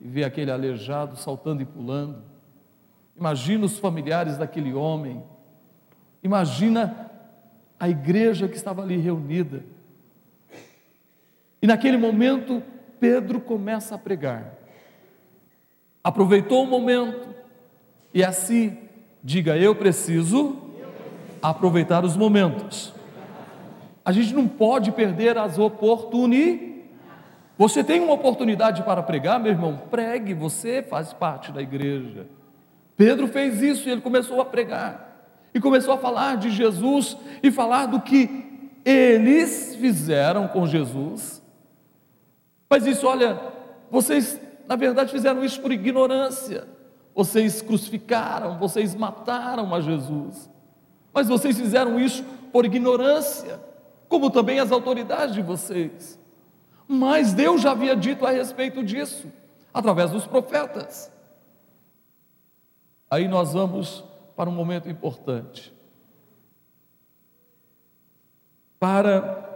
e 0.00 0.08
vê 0.08 0.24
aquele 0.24 0.50
aleijado 0.50 1.16
saltando 1.16 1.62
e 1.62 1.66
pulando. 1.66 2.22
Imagina 3.16 3.66
os 3.66 3.78
familiares 3.78 4.38
daquele 4.38 4.72
homem 4.72 5.22
Imagina 6.22 7.10
a 7.78 7.88
igreja 7.88 8.46
que 8.46 8.56
estava 8.56 8.82
ali 8.82 8.96
reunida. 8.96 9.64
E 11.60 11.66
naquele 11.66 11.96
momento, 11.96 12.62
Pedro 13.00 13.40
começa 13.40 13.96
a 13.96 13.98
pregar. 13.98 14.54
Aproveitou 16.04 16.62
o 16.62 16.66
momento 16.66 17.28
e 18.14 18.22
assim, 18.22 18.78
diga: 19.22 19.56
Eu 19.56 19.74
preciso 19.74 20.56
aproveitar 21.42 22.04
os 22.04 22.16
momentos. 22.16 22.94
A 24.04 24.12
gente 24.12 24.32
não 24.32 24.46
pode 24.46 24.92
perder 24.92 25.36
as 25.36 25.58
oportunidades. 25.58 26.70
Você 27.58 27.84
tem 27.84 28.00
uma 28.00 28.14
oportunidade 28.14 28.82
para 28.82 29.02
pregar, 29.02 29.38
meu 29.38 29.52
irmão? 29.52 29.82
Pregue, 29.90 30.34
você 30.34 30.82
faz 30.82 31.12
parte 31.12 31.52
da 31.52 31.60
igreja. 31.60 32.26
Pedro 32.96 33.28
fez 33.28 33.60
isso 33.60 33.88
e 33.88 33.92
ele 33.92 34.00
começou 34.00 34.40
a 34.40 34.44
pregar 34.44 35.11
e 35.54 35.60
começou 35.60 35.94
a 35.94 35.98
falar 35.98 36.36
de 36.36 36.50
Jesus 36.50 37.16
e 37.42 37.50
falar 37.50 37.86
do 37.86 38.00
que 38.00 38.70
eles 38.84 39.76
fizeram 39.76 40.48
com 40.48 40.66
Jesus. 40.66 41.42
Mas 42.68 42.86
isso, 42.86 43.06
olha, 43.06 43.38
vocês 43.90 44.40
na 44.66 44.76
verdade 44.76 45.12
fizeram 45.12 45.44
isso 45.44 45.60
por 45.60 45.72
ignorância. 45.72 46.66
Vocês 47.14 47.60
crucificaram, 47.60 48.58
vocês 48.58 48.94
mataram 48.94 49.74
a 49.74 49.80
Jesus. 49.80 50.50
Mas 51.12 51.28
vocês 51.28 51.58
fizeram 51.58 52.00
isso 52.00 52.24
por 52.50 52.64
ignorância, 52.64 53.60
como 54.08 54.30
também 54.30 54.58
as 54.58 54.72
autoridades 54.72 55.34
de 55.34 55.42
vocês. 55.42 56.18
Mas 56.88 57.34
Deus 57.34 57.60
já 57.60 57.72
havia 57.72 57.94
dito 57.94 58.26
a 58.26 58.30
respeito 58.30 58.82
disso, 58.82 59.26
através 59.72 60.10
dos 60.10 60.26
profetas. 60.26 61.10
Aí 63.10 63.28
nós 63.28 63.52
vamos 63.52 64.04
para 64.36 64.48
um 64.48 64.54
momento 64.54 64.88
importante. 64.88 65.72
Para 68.78 69.52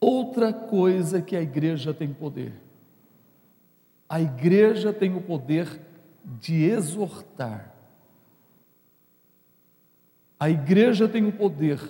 outra 0.00 0.52
coisa 0.52 1.20
que 1.20 1.36
a 1.36 1.42
igreja 1.42 1.92
tem 1.92 2.12
poder. 2.12 2.54
A 4.08 4.20
igreja 4.20 4.92
tem 4.92 5.16
o 5.16 5.20
poder 5.20 5.80
de 6.24 6.64
exortar. 6.64 7.74
A 10.38 10.48
igreja 10.48 11.08
tem 11.08 11.24
o 11.24 11.32
poder 11.32 11.80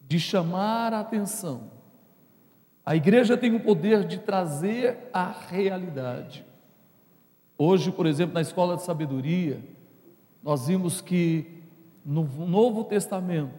de 0.00 0.18
chamar 0.18 0.92
a 0.92 1.00
atenção. 1.00 1.70
A 2.84 2.96
igreja 2.96 3.36
tem 3.36 3.54
o 3.54 3.60
poder 3.60 4.04
de 4.04 4.18
trazer 4.18 5.08
a 5.12 5.30
realidade. 5.30 6.44
Hoje, 7.62 7.92
por 7.92 8.06
exemplo, 8.06 8.32
na 8.32 8.40
escola 8.40 8.74
de 8.74 8.82
sabedoria, 8.82 9.62
nós 10.42 10.66
vimos 10.66 11.02
que 11.02 11.62
no 12.02 12.24
Novo 12.24 12.84
Testamento 12.84 13.52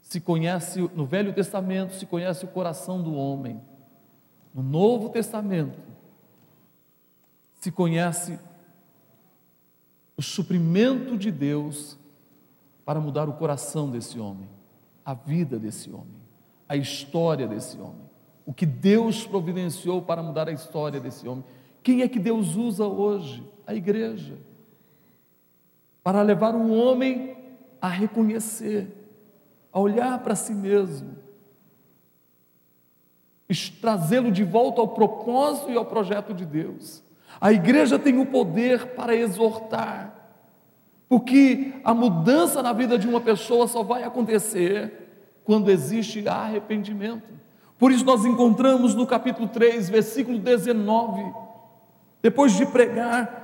se 0.00 0.20
conhece, 0.20 0.88
no 0.94 1.04
Velho 1.06 1.32
Testamento 1.32 1.92
se 1.94 2.06
conhece 2.06 2.44
o 2.44 2.48
coração 2.48 3.02
do 3.02 3.12
homem. 3.12 3.60
No 4.54 4.62
Novo 4.62 5.08
Testamento 5.08 5.76
se 7.56 7.72
conhece 7.72 8.38
o 10.16 10.22
suprimento 10.22 11.18
de 11.18 11.32
Deus 11.32 11.98
para 12.84 13.00
mudar 13.00 13.28
o 13.28 13.32
coração 13.32 13.90
desse 13.90 14.20
homem, 14.20 14.48
a 15.04 15.14
vida 15.14 15.58
desse 15.58 15.90
homem, 15.90 16.22
a 16.68 16.76
história 16.76 17.48
desse 17.48 17.76
homem, 17.76 18.08
o 18.46 18.54
que 18.54 18.64
Deus 18.64 19.26
providenciou 19.26 20.00
para 20.00 20.22
mudar 20.22 20.48
a 20.48 20.52
história 20.52 21.00
desse 21.00 21.26
homem. 21.26 21.44
Quem 21.82 22.02
é 22.02 22.08
que 22.08 22.18
Deus 22.18 22.56
usa 22.56 22.84
hoje? 22.84 23.42
A 23.66 23.74
igreja. 23.74 24.38
para 26.02 26.22
levar 26.22 26.54
o 26.54 26.72
homem 26.72 27.36
a 27.80 27.86
reconhecer, 27.86 28.88
a 29.70 29.78
olhar 29.78 30.18
para 30.20 30.34
si 30.34 30.52
mesmo, 30.52 31.14
trazê-lo 33.80 34.30
de 34.30 34.44
volta 34.44 34.80
ao 34.80 34.88
propósito 34.88 35.70
e 35.70 35.76
ao 35.76 35.84
projeto 35.84 36.32
de 36.32 36.46
Deus. 36.46 37.02
A 37.40 37.52
igreja 37.52 37.98
tem 37.98 38.18
o 38.18 38.26
poder 38.26 38.94
para 38.94 39.14
exortar, 39.14 40.14
porque 41.08 41.74
a 41.84 41.92
mudança 41.92 42.62
na 42.62 42.72
vida 42.72 42.98
de 42.98 43.08
uma 43.08 43.20
pessoa 43.20 43.66
só 43.66 43.82
vai 43.82 44.02
acontecer 44.02 44.92
quando 45.44 45.70
existe 45.70 46.26
arrependimento. 46.28 47.28
Por 47.78 47.90
isso 47.90 48.04
nós 48.04 48.24
encontramos 48.24 48.94
no 48.94 49.06
capítulo 49.06 49.48
3, 49.48 49.88
versículo 49.88 50.38
19, 50.38 51.49
depois 52.22 52.52
de 52.52 52.66
pregar, 52.66 53.38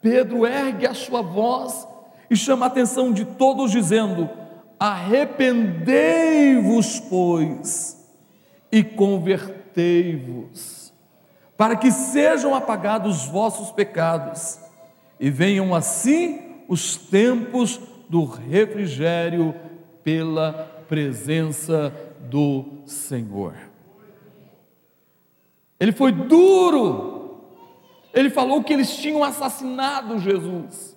Pedro 0.00 0.46
ergue 0.46 0.86
a 0.86 0.94
sua 0.94 1.20
voz 1.22 1.86
e 2.30 2.36
chama 2.36 2.66
a 2.66 2.68
atenção 2.68 3.12
de 3.12 3.24
todos, 3.24 3.70
dizendo: 3.70 4.28
Arrependei-vos, 4.78 7.00
pois, 7.00 8.06
e 8.70 8.82
convertei-vos, 8.82 10.92
para 11.56 11.76
que 11.76 11.90
sejam 11.90 12.54
apagados 12.54 13.24
os 13.24 13.28
vossos 13.28 13.70
pecados, 13.70 14.58
e 15.18 15.30
venham 15.30 15.74
assim 15.74 16.64
os 16.68 16.96
tempos 16.96 17.80
do 18.08 18.24
refrigério 18.24 19.54
pela 20.02 20.52
presença 20.88 21.92
do 22.20 22.64
Senhor. 22.86 23.54
Ele 25.78 25.92
foi 25.92 26.12
duro, 26.12 27.13
ele 28.14 28.30
falou 28.30 28.62
que 28.62 28.72
eles 28.72 28.96
tinham 28.96 29.24
assassinado 29.24 30.18
Jesus, 30.18 30.96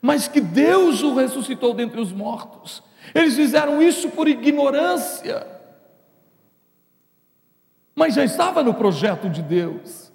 mas 0.00 0.28
que 0.28 0.40
Deus 0.40 1.02
o 1.02 1.14
ressuscitou 1.14 1.74
dentre 1.74 2.00
os 2.00 2.12
mortos. 2.12 2.82
Eles 3.14 3.34
fizeram 3.34 3.82
isso 3.82 4.10
por 4.10 4.28
ignorância, 4.28 5.46
mas 7.94 8.14
já 8.14 8.24
estava 8.24 8.62
no 8.62 8.74
projeto 8.74 9.28
de 9.28 9.42
Deus. 9.42 10.12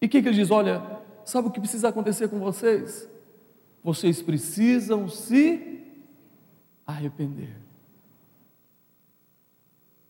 E 0.00 0.06
o 0.06 0.08
que, 0.08 0.20
que 0.20 0.28
ele 0.28 0.36
diz? 0.36 0.50
Olha, 0.50 0.82
sabe 1.24 1.48
o 1.48 1.50
que 1.50 1.60
precisa 1.60 1.88
acontecer 1.88 2.28
com 2.28 2.38
vocês? 2.38 3.08
Vocês 3.82 4.20
precisam 4.20 5.08
se 5.08 5.80
arrepender. 6.86 7.56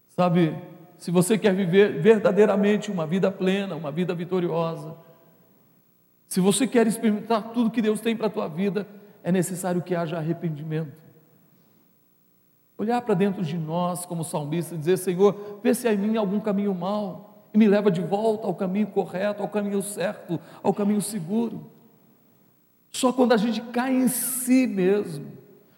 Sabe, 0.09 0.57
se 0.99 1.11
você 1.11 1.39
quer 1.39 1.55
viver 1.55 2.01
verdadeiramente 2.01 2.91
uma 2.91 3.07
vida 3.07 3.31
plena, 3.31 3.75
uma 3.75 3.91
vida 3.91 4.15
vitoriosa, 4.15 4.97
se 6.33 6.41
você 6.41 6.67
quer 6.67 6.87
experimentar 6.87 7.53
tudo 7.53 7.71
que 7.71 7.83
Deus 7.83 8.01
tem 8.01 8.17
para 8.17 8.27
a 8.27 8.31
tua 8.31 8.49
vida, 8.49 8.87
é 9.23 9.31
necessário 9.31 9.83
que 9.83 9.95
haja 9.95 10.17
arrependimento. 10.17 10.97
Olhar 12.79 13.03
para 13.03 13.13
dentro 13.13 13.45
de 13.45 13.59
nós 13.59 14.07
como 14.07 14.25
salmista 14.25 14.75
e 14.75 14.79
dizer: 14.79 14.97
Senhor, 14.97 15.61
vê 15.63 15.75
se 15.75 15.87
há 15.87 15.93
em 15.93 15.99
mim 15.99 16.17
algum 16.17 16.41
caminho 16.41 16.75
mau 16.75 17.47
e 17.53 17.59
me 17.59 17.69
leva 17.69 17.91
de 17.91 18.01
volta 18.01 18.47
ao 18.47 18.55
caminho 18.55 18.87
correto, 18.87 19.43
ao 19.43 19.49
caminho 19.51 19.83
certo, 19.83 20.41
ao 20.63 20.73
caminho 20.73 21.03
seguro. 21.03 21.71
Só 22.91 23.13
quando 23.13 23.35
a 23.35 23.37
gente 23.37 23.61
cai 23.61 23.93
em 23.93 24.09
si 24.09 24.67
mesmo, 24.67 25.27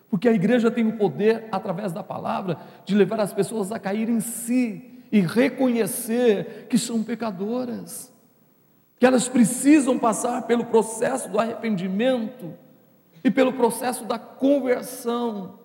porque 0.09 0.29
a 0.29 0.33
igreja 0.33 0.71
tem 0.71 0.87
o 0.87 0.97
poder, 0.97 1.49
através 1.51 1.93
da 1.93 2.05
palavra, 2.05 2.59
de 2.85 2.95
levar 2.95 3.19
as 3.19 3.33
pessoas 3.33 3.73
a 3.73 3.81
cair 3.81 4.09
em 4.09 4.21
si 4.21 5.03
e 5.11 5.19
reconhecer 5.19 6.69
que 6.71 6.79
são 6.79 7.03
pecadoras, 7.03 8.14
que 9.05 9.07
elas 9.07 9.29
precisam 9.29 9.99
passar 9.99 10.47
pelo 10.47 10.65
processo 10.65 11.29
do 11.29 11.39
arrependimento 11.39 12.55
e 13.23 13.31
pelo 13.31 13.53
processo 13.53 14.07
da 14.07 14.19
conversão 14.19 15.59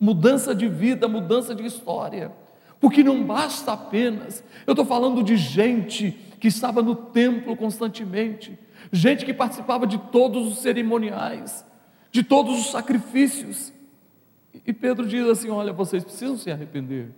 mudança 0.00 0.54
de 0.54 0.66
vida, 0.66 1.06
mudança 1.06 1.54
de 1.54 1.62
história. 1.62 2.32
Porque 2.80 3.04
não 3.04 3.22
basta 3.22 3.74
apenas, 3.74 4.42
eu 4.66 4.72
estou 4.72 4.86
falando 4.86 5.22
de 5.22 5.36
gente 5.36 6.12
que 6.40 6.48
estava 6.48 6.80
no 6.80 6.94
templo 6.94 7.54
constantemente, 7.54 8.58
gente 8.90 9.26
que 9.26 9.34
participava 9.34 9.86
de 9.86 9.98
todos 9.98 10.50
os 10.50 10.60
cerimoniais, 10.60 11.66
de 12.10 12.22
todos 12.22 12.58
os 12.58 12.70
sacrifícios. 12.70 13.74
E 14.66 14.72
Pedro 14.72 15.06
diz 15.06 15.28
assim: 15.28 15.50
Olha, 15.50 15.74
vocês 15.74 16.02
precisam 16.02 16.38
se 16.38 16.50
arrepender, 16.50 17.10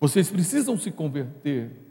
vocês 0.00 0.30
precisam 0.30 0.78
se 0.78 0.90
converter. 0.90 1.89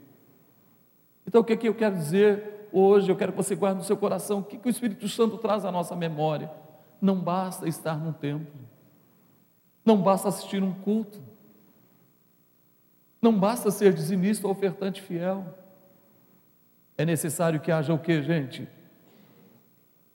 Então, 1.30 1.42
o 1.42 1.44
que, 1.44 1.52
é 1.52 1.56
que 1.56 1.68
eu 1.68 1.74
quero 1.76 1.94
dizer 1.94 2.66
hoje? 2.72 3.08
Eu 3.08 3.14
quero 3.14 3.30
que 3.30 3.36
você 3.36 3.54
guarde 3.54 3.78
no 3.78 3.84
seu 3.84 3.96
coração 3.96 4.40
o 4.40 4.42
que, 4.42 4.58
que 4.58 4.66
o 4.66 4.68
Espírito 4.68 5.08
Santo 5.08 5.38
traz 5.38 5.64
à 5.64 5.70
nossa 5.70 5.94
memória. 5.94 6.50
Não 7.00 7.14
basta 7.14 7.68
estar 7.68 7.96
no 7.96 8.12
templo, 8.12 8.52
não 9.84 10.02
basta 10.02 10.26
assistir 10.26 10.60
um 10.60 10.74
culto. 10.74 11.22
Não 13.22 13.38
basta 13.38 13.70
ser 13.70 13.92
dizimista 13.92 14.44
ou 14.44 14.52
ofertante 14.52 15.00
fiel. 15.00 15.56
É 16.98 17.04
necessário 17.04 17.60
que 17.60 17.70
haja 17.70 17.94
o 17.94 17.98
que, 18.00 18.20
gente? 18.24 18.68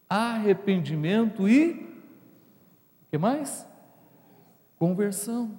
Arrependimento 0.10 1.48
e 1.48 1.72
o 1.72 3.10
que 3.10 3.18
mais? 3.18 3.66
Conversão. 4.78 5.58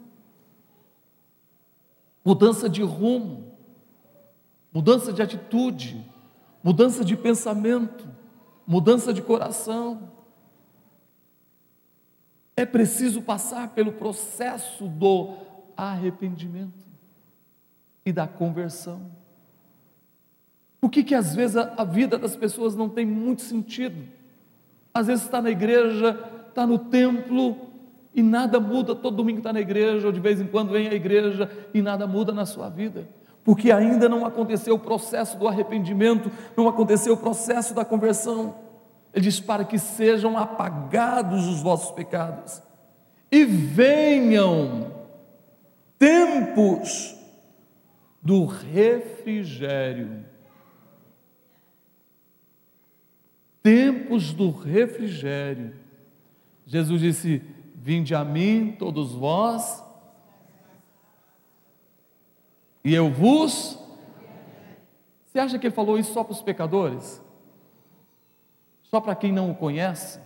Mudança 2.23 2.69
de 2.69 2.83
rumo, 2.83 3.56
mudança 4.76 5.10
de 5.10 5.22
atitude, 5.22 6.04
mudança 6.62 7.02
de 7.02 7.16
pensamento, 7.16 8.06
mudança 8.66 9.10
de 9.10 9.22
coração. 9.22 10.12
É 12.54 12.66
preciso 12.66 13.22
passar 13.22 13.70
pelo 13.70 13.92
processo 13.92 14.86
do 14.86 15.32
arrependimento 15.74 16.84
e 18.04 18.12
da 18.12 18.28
conversão. 18.28 19.10
Por 20.78 20.90
que, 20.90 21.02
que 21.02 21.14
às 21.14 21.34
vezes 21.34 21.56
a, 21.56 21.72
a 21.78 21.84
vida 21.84 22.18
das 22.18 22.36
pessoas 22.36 22.76
não 22.76 22.90
tem 22.90 23.06
muito 23.06 23.40
sentido? 23.40 24.06
Às 24.92 25.06
vezes 25.06 25.24
está 25.24 25.40
na 25.40 25.50
igreja, 25.50 26.22
está 26.50 26.66
no 26.66 26.78
templo 26.78 27.56
e 28.14 28.22
nada 28.22 28.60
muda, 28.60 28.94
todo 28.94 29.16
domingo 29.16 29.38
está 29.38 29.54
na 29.54 29.60
igreja, 29.60 30.06
ou 30.06 30.12
de 30.12 30.20
vez 30.20 30.38
em 30.38 30.46
quando 30.46 30.72
vem 30.72 30.86
à 30.86 30.92
igreja 30.92 31.50
e 31.72 31.80
nada 31.80 32.06
muda 32.06 32.30
na 32.30 32.44
sua 32.44 32.68
vida, 32.68 33.08
porque 33.46 33.70
ainda 33.70 34.09
não 34.09 34.26
aconteceu 34.26 34.74
o 34.74 34.78
processo 34.78 35.38
do 35.38 35.46
arrependimento, 35.46 36.32
não 36.56 36.68
aconteceu 36.68 37.14
o 37.14 37.16
processo 37.16 37.72
da 37.72 37.85
conversão. 37.85 38.56
Ele 39.14 39.22
diz: 39.22 39.38
para 39.38 39.64
que 39.64 39.78
sejam 39.78 40.37
apagados 40.37 41.46
os 41.46 41.62
vossos 41.62 41.92
pecados 41.92 42.61
e 43.30 43.44
venham 43.44 44.92
tempos 45.96 47.16
do 48.20 48.46
refrigério. 48.46 50.24
Tempos 53.62 54.32
do 54.32 54.50
refrigério. 54.50 55.72
Jesus 56.66 57.00
disse: 57.00 57.42
Vinde 57.76 58.12
a 58.12 58.24
mim, 58.24 58.74
todos 58.76 59.14
vós, 59.14 59.86
e 62.87 62.94
eu 62.94 63.11
vos. 63.11 63.79
Você 65.27 65.38
acha 65.38 65.59
que 65.59 65.66
ele 65.66 65.75
falou 65.75 65.99
isso 65.99 66.14
só 66.14 66.25
para 66.25 66.33
os 66.33 66.40
pecadores? 66.40 67.20
só 68.96 69.01
para 69.01 69.14
quem 69.14 69.33
não 69.33 69.51
o 69.51 69.55
conhece, 69.55 70.20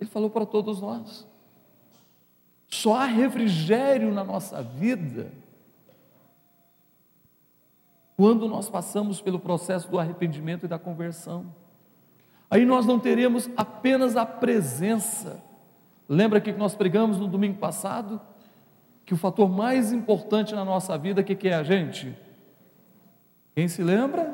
ele 0.00 0.10
falou 0.10 0.30
para 0.30 0.46
todos 0.46 0.80
nós. 0.80 1.26
Só 2.66 2.96
há 2.96 3.04
refrigério 3.04 4.12
na 4.12 4.24
nossa 4.24 4.62
vida 4.62 5.32
quando 8.16 8.48
nós 8.48 8.68
passamos 8.68 9.20
pelo 9.20 9.38
processo 9.38 9.88
do 9.88 9.98
arrependimento 9.98 10.64
e 10.64 10.68
da 10.68 10.78
conversão. 10.78 11.54
Aí 12.50 12.64
nós 12.64 12.84
não 12.84 12.98
teremos 12.98 13.48
apenas 13.56 14.16
a 14.16 14.26
presença. 14.26 15.40
Lembra 16.08 16.40
que 16.40 16.52
nós 16.52 16.74
pregamos 16.74 17.18
no 17.18 17.28
domingo 17.28 17.58
passado? 17.58 18.20
Que 19.08 19.14
o 19.14 19.16
fator 19.16 19.48
mais 19.48 19.90
importante 19.90 20.54
na 20.54 20.66
nossa 20.66 20.98
vida, 20.98 21.22
que, 21.22 21.34
que 21.34 21.48
é 21.48 21.54
a 21.54 21.62
gente? 21.62 22.14
Quem 23.56 23.66
se 23.66 23.82
lembra? 23.82 24.32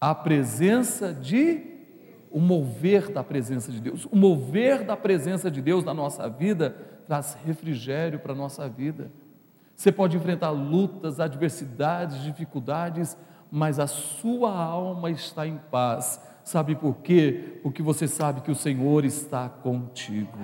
A 0.00 0.14
presença 0.14 1.12
de 1.12 1.64
o 2.30 2.38
mover 2.38 3.10
da 3.10 3.24
presença 3.24 3.72
de 3.72 3.80
Deus. 3.80 4.04
O 4.04 4.14
mover 4.14 4.84
da 4.84 4.96
presença 4.96 5.50
de 5.50 5.60
Deus 5.60 5.82
na 5.82 5.92
nossa 5.92 6.28
vida 6.28 6.76
traz 7.08 7.36
refrigério 7.44 8.20
para 8.20 8.34
a 8.34 8.36
nossa 8.36 8.68
vida. 8.68 9.10
Você 9.74 9.90
pode 9.90 10.16
enfrentar 10.16 10.50
lutas, 10.50 11.18
adversidades, 11.18 12.22
dificuldades, 12.22 13.18
mas 13.50 13.80
a 13.80 13.88
sua 13.88 14.54
alma 14.54 15.10
está 15.10 15.44
em 15.44 15.58
paz. 15.72 16.24
Sabe 16.44 16.76
por 16.76 16.98
quê? 16.98 17.58
Porque 17.64 17.82
você 17.82 18.06
sabe 18.06 18.42
que 18.42 18.50
o 18.52 18.54
Senhor 18.54 19.04
está 19.04 19.48
contigo. 19.48 20.38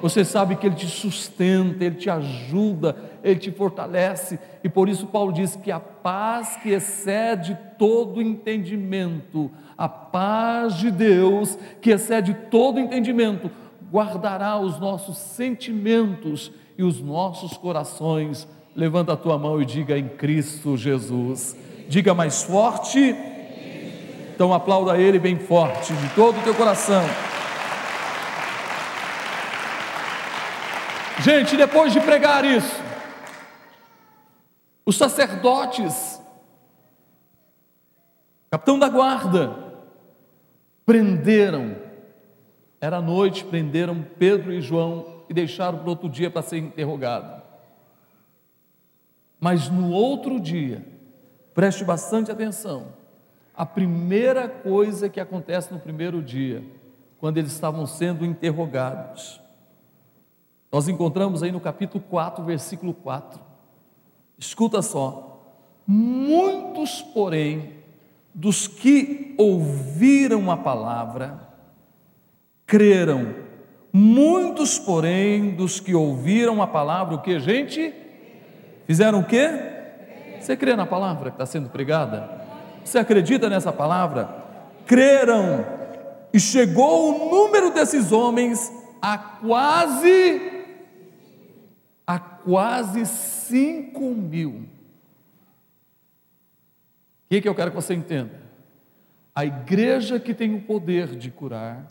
Você 0.00 0.24
sabe 0.24 0.56
que 0.56 0.66
Ele 0.66 0.76
te 0.76 0.86
sustenta, 0.86 1.84
Ele 1.84 1.96
te 1.96 2.08
ajuda, 2.08 2.96
Ele 3.22 3.38
te 3.38 3.50
fortalece, 3.50 4.38
e 4.62 4.68
por 4.68 4.88
isso 4.88 5.06
Paulo 5.06 5.32
diz 5.32 5.56
que 5.56 5.70
a 5.70 5.80
paz 5.80 6.56
que 6.62 6.70
excede 6.70 7.58
todo 7.78 8.22
entendimento, 8.22 9.50
a 9.76 9.88
paz 9.88 10.76
de 10.76 10.90
Deus 10.90 11.58
que 11.80 11.90
excede 11.90 12.34
todo 12.50 12.80
entendimento, 12.80 13.50
guardará 13.90 14.58
os 14.58 14.78
nossos 14.78 15.18
sentimentos 15.18 16.52
e 16.76 16.82
os 16.82 17.00
nossos 17.00 17.56
corações. 17.56 18.46
Levanta 18.74 19.14
a 19.14 19.16
tua 19.16 19.38
mão 19.38 19.60
e 19.60 19.64
diga 19.64 19.98
em 19.98 20.08
Cristo 20.08 20.76
Jesus. 20.76 21.56
Diga 21.88 22.14
mais 22.14 22.42
forte. 22.42 23.14
Então 24.34 24.54
aplauda 24.54 24.96
Ele 24.96 25.18
bem 25.18 25.36
forte, 25.36 25.92
de 25.92 26.08
todo 26.10 26.38
o 26.38 26.42
teu 26.42 26.54
coração. 26.54 27.02
Gente, 31.20 31.56
depois 31.56 31.92
de 31.92 32.00
pregar 32.00 32.44
isso, 32.44 32.80
os 34.86 34.96
sacerdotes, 34.96 36.22
capitão 38.48 38.78
da 38.78 38.88
guarda, 38.88 39.54
prenderam, 40.86 41.76
era 42.80 43.00
noite, 43.00 43.44
prenderam 43.44 44.06
Pedro 44.16 44.52
e 44.52 44.60
João 44.60 45.24
e 45.28 45.34
deixaram 45.34 45.78
para 45.78 45.90
outro 45.90 46.08
dia 46.08 46.30
para 46.30 46.40
ser 46.40 46.58
interrogado. 46.58 47.42
Mas 49.40 49.68
no 49.68 49.90
outro 49.90 50.40
dia, 50.40 50.86
preste 51.52 51.84
bastante 51.84 52.30
atenção, 52.30 52.92
a 53.56 53.66
primeira 53.66 54.48
coisa 54.48 55.08
que 55.08 55.18
acontece 55.18 55.72
no 55.72 55.80
primeiro 55.80 56.22
dia, 56.22 56.62
quando 57.18 57.38
eles 57.38 57.50
estavam 57.50 57.84
sendo 57.86 58.24
interrogados, 58.24 59.40
nós 60.70 60.88
encontramos 60.88 61.42
aí 61.42 61.50
no 61.50 61.60
capítulo 61.60 62.02
4, 62.10 62.44
versículo 62.44 62.92
4. 62.92 63.40
Escuta 64.38 64.82
só. 64.82 65.42
Muitos, 65.86 67.00
porém, 67.00 67.72
dos 68.34 68.68
que 68.68 69.34
ouviram 69.38 70.50
a 70.50 70.56
palavra, 70.56 71.40
creram. 72.66 73.34
Muitos, 73.90 74.78
porém, 74.78 75.50
dos 75.50 75.80
que 75.80 75.94
ouviram 75.94 76.60
a 76.60 76.66
palavra, 76.66 77.14
o 77.14 77.22
que, 77.22 77.40
gente? 77.40 77.94
Fizeram 78.86 79.20
o 79.20 79.24
quê? 79.24 79.48
Você 80.38 80.56
crê 80.56 80.76
na 80.76 80.86
palavra 80.86 81.30
que 81.30 81.34
está 81.36 81.46
sendo 81.46 81.70
pregada? 81.70 82.30
Você 82.84 82.98
acredita 82.98 83.48
nessa 83.48 83.72
palavra? 83.72 84.28
Creram. 84.86 85.64
E 86.32 86.38
chegou 86.38 87.08
o 87.08 87.30
número 87.30 87.72
desses 87.72 88.12
homens 88.12 88.70
a 89.00 89.16
quase 89.16 90.57
a 92.08 92.18
quase 92.18 93.04
5 93.04 94.14
mil. 94.14 94.50
O 94.50 94.66
que, 97.28 97.42
que 97.42 97.48
eu 97.48 97.54
quero 97.54 97.70
que 97.70 97.76
você 97.76 97.92
entenda? 97.92 98.40
A 99.34 99.44
igreja 99.44 100.18
que 100.18 100.32
tem 100.32 100.54
o 100.54 100.62
poder 100.62 101.08
de 101.08 101.30
curar, 101.30 101.86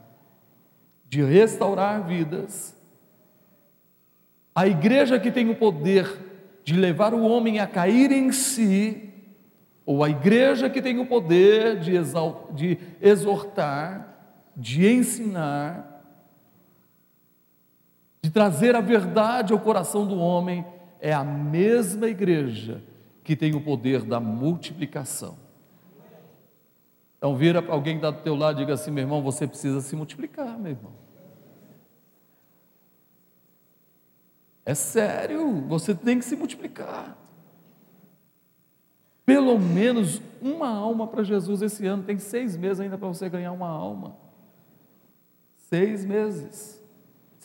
de 1.08 1.24
restaurar 1.24 2.04
vidas, 2.08 2.76
a 4.56 4.66
igreja 4.66 5.20
que 5.20 5.32
tem 5.32 5.52
o 5.52 5.56
poder 5.56 6.12
de 6.64 6.74
levar 6.74 7.14
o 7.14 7.22
homem 7.22 7.60
a 7.60 7.68
cair 7.68 8.12
em 8.12 8.32
si, 8.32 9.14
ou 9.86 10.04
a 10.04 10.10
igreja 10.10 10.68
que 10.68 10.82
tem 10.82 10.98
o 10.98 11.06
poder 11.06 11.80
de, 11.80 11.92
de 12.56 12.80
exortar, 13.00 14.18
de 14.56 14.92
ensinar, 14.92 15.97
de 18.28 18.32
trazer 18.32 18.76
a 18.76 18.82
verdade 18.82 19.54
ao 19.54 19.60
coração 19.60 20.06
do 20.06 20.18
homem, 20.20 20.66
é 21.00 21.14
a 21.14 21.24
mesma 21.24 22.10
igreja 22.10 22.84
que 23.24 23.38
tem 23.38 23.56
o 23.56 23.62
poder 23.62 24.04
da 24.04 24.20
multiplicação. 24.20 25.38
Então 27.18 27.38
vira 27.38 27.62
para 27.62 27.74
alguém 27.74 27.94
que 27.94 28.06
está 28.06 28.12
do 28.12 28.22
teu 28.22 28.36
lado 28.36 28.58
e 28.58 28.66
diga 28.66 28.74
assim, 28.74 28.92
meu 28.92 29.04
irmão, 29.06 29.24
você 29.24 29.48
precisa 29.48 29.80
se 29.80 29.96
multiplicar, 29.96 30.60
meu 30.60 30.74
irmão. 30.74 30.92
É 34.66 34.76
sério, 34.76 35.62
você 35.62 35.96
tem 35.96 36.20
que 36.20 36.26
se 36.26 36.36
multiplicar. 36.36 37.18
Pelo 39.26 39.58
menos 39.58 40.22
uma 40.42 40.68
alma 40.68 41.08
para 41.08 41.24
Jesus 41.24 41.62
esse 41.62 41.88
ano. 41.88 42.04
Tem 42.04 42.20
seis 42.20 42.58
meses 42.58 42.82
ainda 42.82 42.98
para 42.98 43.08
você 43.08 43.30
ganhar 43.30 43.54
uma 43.54 43.70
alma. 43.70 44.18
Seis 45.70 46.04
meses. 46.04 46.77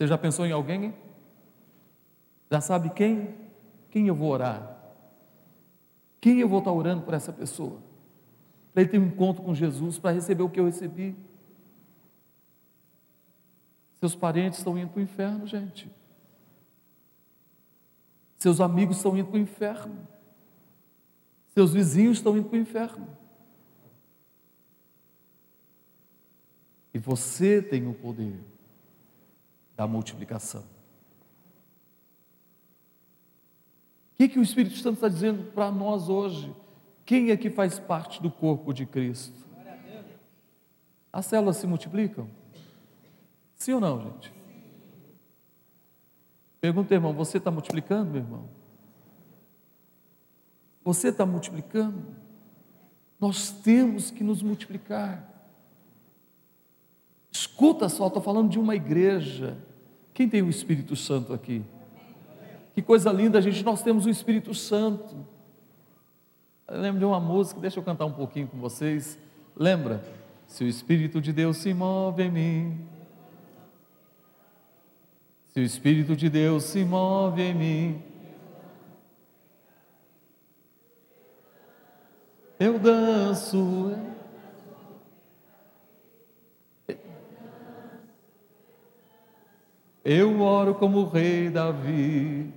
Você 0.03 0.09
já 0.09 0.19
pensou 0.19 0.45
em 0.45 0.51
alguém? 0.51 0.93
Já 2.51 2.61
sabe 2.61 2.91
quem? 2.91 3.37
Quem 3.89 4.09
eu 4.09 4.17
vou 4.17 4.31
orar? 4.31 4.77
Quem 6.21 6.41
eu 6.41 6.49
vou 6.49 6.59
estar 6.59 6.73
orando 6.73 7.03
por 7.03 7.15
essa 7.15 7.33
pessoa? 7.33 7.81
Para 8.73 8.83
ele 8.83 8.91
ter 8.91 8.99
um 8.99 9.07
encontro 9.07 9.45
com 9.45 9.55
Jesus, 9.55 10.01
para 10.01 10.11
receber 10.11 10.43
o 10.43 10.51
que 10.51 10.59
eu 10.59 10.65
recebi. 10.65 11.15
Seus 14.01 14.17
parentes 14.17 14.59
estão 14.59 14.77
indo 14.77 14.91
para 14.91 14.99
o 14.99 15.03
inferno, 15.03 15.47
gente. 15.47 15.89
Seus 18.39 18.61
amigos 18.61 18.97
estão 18.97 19.17
indo 19.17 19.29
para 19.29 19.37
o 19.37 19.41
inferno. 19.41 20.09
Seus 21.55 21.73
vizinhos 21.73 22.17
estão 22.17 22.37
indo 22.37 22.49
para 22.49 22.59
o 22.59 22.61
inferno. 22.61 23.07
E 26.93 26.99
você 26.99 27.63
tem 27.63 27.87
o 27.87 27.95
poder 27.95 28.51
da 29.77 29.87
multiplicação. 29.87 30.63
O 34.13 34.17
que, 34.17 34.29
que 34.29 34.39
o 34.39 34.43
Espírito 34.43 34.77
Santo 34.77 34.95
está 34.95 35.09
dizendo 35.09 35.51
para 35.53 35.71
nós 35.71 36.09
hoje? 36.09 36.55
Quem 37.05 37.31
é 37.31 37.37
que 37.37 37.51
faz 37.51 37.79
parte 37.79 38.23
do 38.23 38.31
corpo 38.31 38.73
de 38.73 38.87
Cristo? 38.87 39.43
As 41.13 41.27
células 41.27 41.57
se 41.57 41.67
multiplicam? 41.67 42.29
Sim 43.57 43.75
ou 43.75 43.81
não, 43.81 44.01
gente? 44.01 44.33
Pergunta, 46.61 46.95
irmão, 46.95 47.13
você 47.13 47.39
está 47.39 47.51
multiplicando, 47.51 48.13
meu 48.13 48.21
irmão? 48.23 48.49
Você 50.85 51.09
está 51.09 51.27
multiplicando? 51.27 52.17
Nós 53.19 53.51
temos 53.51 54.11
que 54.11 54.25
nos 54.25 54.43
multiplicar. 54.43 55.32
Escuta 57.33 57.89
só, 57.89 58.07
estou 58.07 58.23
falando 58.23 58.51
de 58.51 58.59
uma 58.59 58.77
igreja 58.77 59.57
quem 60.15 60.29
tem 60.29 60.43
o 60.43 60.51
Espírito 60.51 60.95
Santo 60.95 61.33
aqui? 61.33 61.65
Que 62.75 62.83
coisa 62.83 63.11
linda, 63.11 63.41
gente, 63.41 63.63
nós 63.65 63.83
temos 63.83 64.07
o 64.07 64.11
Espírito 64.11 64.55
Santo. 64.55 65.27
Eu 66.69 66.81
lembro 66.81 66.99
de 66.99 67.05
uma 67.05 67.21
música, 67.21 67.61
deixa 67.61 67.79
eu 67.79 67.83
cantar 67.83 68.05
um 68.05 68.13
pouquinho 68.13 68.47
com 68.47 68.59
vocês. 68.59 69.19
Lembra? 69.57 70.05
Se 70.47 70.65
o 70.65 70.67
Espírito 70.67 71.21
de 71.21 71.33
Deus 71.33 71.59
se 71.59 71.73
move 71.73 72.23
em 72.23 72.31
mim, 72.31 72.81
se 75.49 75.61
o 75.61 75.63
Espírito 75.63 76.15
de 76.15 76.29
Deus 76.29 76.65
se 76.65 76.85
move 76.85 77.43
em 77.43 77.55
mim, 77.55 78.03
eu 82.59 82.79
danço. 82.79 84.12
Eu 90.05 90.41
oro 90.41 90.75
como 90.75 90.99
o 90.99 91.09
rei 91.09 91.49
Davi. 91.49 92.53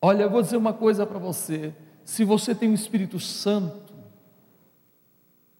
Olha, 0.00 0.22
eu 0.22 0.30
vou 0.30 0.42
dizer 0.42 0.56
uma 0.56 0.72
coisa 0.72 1.04
para 1.04 1.18
você. 1.18 1.74
Se 2.04 2.24
você 2.24 2.54
tem 2.54 2.70
o 2.70 2.74
Espírito 2.74 3.18
Santo, 3.18 3.92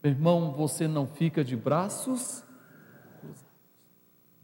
meu 0.02 0.12
irmão, 0.12 0.52
você 0.52 0.86
não 0.86 1.06
fica 1.06 1.42
de 1.42 1.56
braços. 1.56 2.44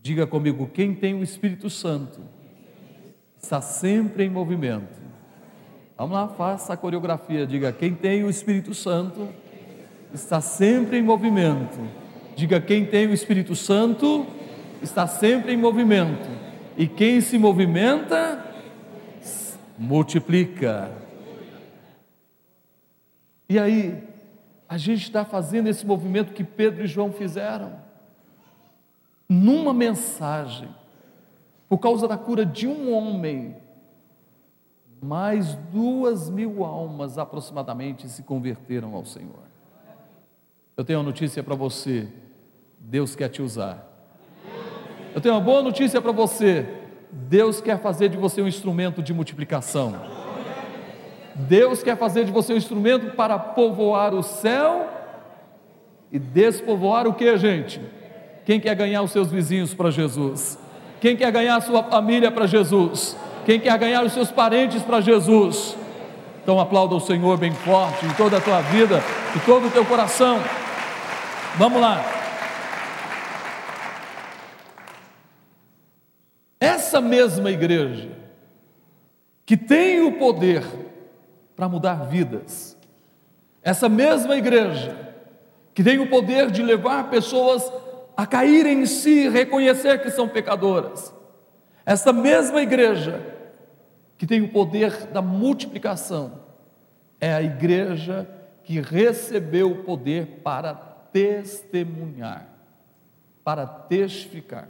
Diga 0.00 0.26
comigo, 0.26 0.66
quem 0.66 0.92
tem 0.92 1.14
o 1.14 1.22
Espírito 1.22 1.70
Santo 1.70 2.20
está 3.40 3.60
sempre 3.60 4.24
em 4.24 4.30
movimento. 4.30 5.00
Vamos 5.96 6.14
lá, 6.14 6.26
faça 6.26 6.72
a 6.72 6.76
coreografia. 6.76 7.46
Diga, 7.46 7.72
quem 7.72 7.94
tem 7.94 8.24
o 8.24 8.30
Espírito 8.30 8.74
Santo 8.74 9.28
está 10.12 10.40
sempre 10.40 10.98
em 10.98 11.02
movimento. 11.02 11.78
Diga, 12.34 12.60
quem 12.60 12.84
tem 12.84 13.06
o 13.06 13.14
Espírito 13.14 13.54
Santo 13.54 14.26
está 14.83 15.07
sempre 15.07 15.53
em 15.53 15.57
movimento. 15.57 16.29
E 16.77 16.87
quem 16.87 17.21
se 17.21 17.38
movimenta, 17.38 18.45
multiplica. 19.79 20.90
E 23.49 23.59
aí, 23.59 24.03
a 24.68 24.79
gente 24.79 25.03
está 25.03 25.25
fazendo 25.25 25.68
esse 25.68 25.87
movimento 25.87 26.33
que 26.33 26.42
Pedro 26.42 26.85
e 26.85 26.87
João 26.87 27.12
fizeram. 27.12 27.81
Numa 29.29 29.75
mensagem, 29.75 30.68
por 31.68 31.79
causa 31.79 32.09
da 32.09 32.16
cura 32.16 32.45
de 32.45 32.66
um 32.66 32.92
homem, 32.92 33.57
mais 35.03 35.55
duas 35.73 36.31
mil 36.31 36.64
almas 36.64 37.18
aproximadamente 37.18 38.09
se 38.09 38.23
converteram 38.23 38.95
ao 38.95 39.05
Senhor. 39.05 39.42
Eu 40.77 40.85
tenho 40.85 41.01
uma 41.01 41.05
notícia 41.05 41.42
para 41.42 41.55
você: 41.55 42.09
Deus 42.79 43.14
quer 43.14 43.29
te 43.29 43.42
usar. 43.42 43.91
Eu 45.14 45.20
tenho 45.20 45.35
uma 45.35 45.40
boa 45.40 45.62
notícia 45.62 46.01
para 46.01 46.12
você. 46.12 46.66
Deus 47.11 47.61
quer 47.61 47.79
fazer 47.79 48.09
de 48.09 48.16
você 48.16 48.40
um 48.40 48.48
instrumento 48.48 49.03
de 49.03 49.12
multiplicação. 49.12 49.94
Deus 51.35 51.83
quer 51.83 51.96
fazer 51.96 52.25
de 52.25 52.33
você 52.33 52.55
um 52.55 52.57
instrumento 52.57 53.14
para 53.14 53.38
povoar 53.38 54.14
o 54.14 54.22
céu 54.22 54.88
e 56.11 56.18
despovoar 56.18 57.07
o 57.07 57.14
que, 57.14 57.37
gente? 57.37 57.81
Quem 58.44 58.59
quer 58.59 58.75
ganhar 58.75 59.03
os 59.03 59.11
seus 59.11 59.31
vizinhos 59.31 59.75
para 59.75 59.90
Jesus? 59.90 60.59
Quem 61.01 61.16
quer 61.16 61.31
ganhar 61.31 61.57
a 61.57 61.61
sua 61.61 61.83
família 61.83 62.31
para 62.31 62.46
Jesus? 62.46 63.16
Quem 63.44 63.59
quer 63.59 63.77
ganhar 63.79 64.05
os 64.05 64.12
seus 64.12 64.31
parentes 64.31 64.83
para 64.83 65.01
Jesus? 65.01 65.77
Então 66.42 66.59
aplauda 66.59 66.94
o 66.94 67.01
Senhor 67.01 67.37
bem 67.38 67.53
forte 67.53 68.05
em 68.05 68.11
toda 68.14 68.38
a 68.38 68.40
tua 68.40 68.61
vida, 68.62 69.03
em 69.35 69.38
todo 69.40 69.68
o 69.68 69.70
teu 69.70 69.85
coração. 69.85 70.40
Vamos 71.57 71.81
lá. 71.81 72.12
Essa 76.92 77.00
mesma 77.00 77.50
igreja 77.50 78.11
que 79.46 79.57
tem 79.57 80.02
o 80.02 80.18
poder 80.18 80.62
para 81.57 81.66
mudar 81.66 82.07
vidas, 82.07 82.76
essa 83.62 83.88
mesma 83.88 84.37
igreja 84.37 84.94
que 85.72 85.83
tem 85.83 85.98
o 85.98 86.11
poder 86.11 86.50
de 86.50 86.62
levar 86.62 87.09
pessoas 87.09 87.72
a 88.14 88.26
caírem 88.26 88.83
em 88.83 88.85
si, 88.85 89.26
reconhecer 89.26 90.02
que 90.02 90.11
são 90.11 90.28
pecadoras, 90.28 91.14
essa 91.87 92.12
mesma 92.12 92.61
igreja 92.61 93.22
que 94.18 94.26
tem 94.26 94.42
o 94.42 94.52
poder 94.52 95.07
da 95.07 95.22
multiplicação, 95.22 96.40
é 97.18 97.33
a 97.33 97.40
igreja 97.40 98.28
que 98.64 98.83
recebeu 98.83 99.70
o 99.70 99.83
poder 99.83 100.42
para 100.44 100.74
testemunhar, 100.74 102.46
para 103.42 103.66
testificar. 103.66 104.68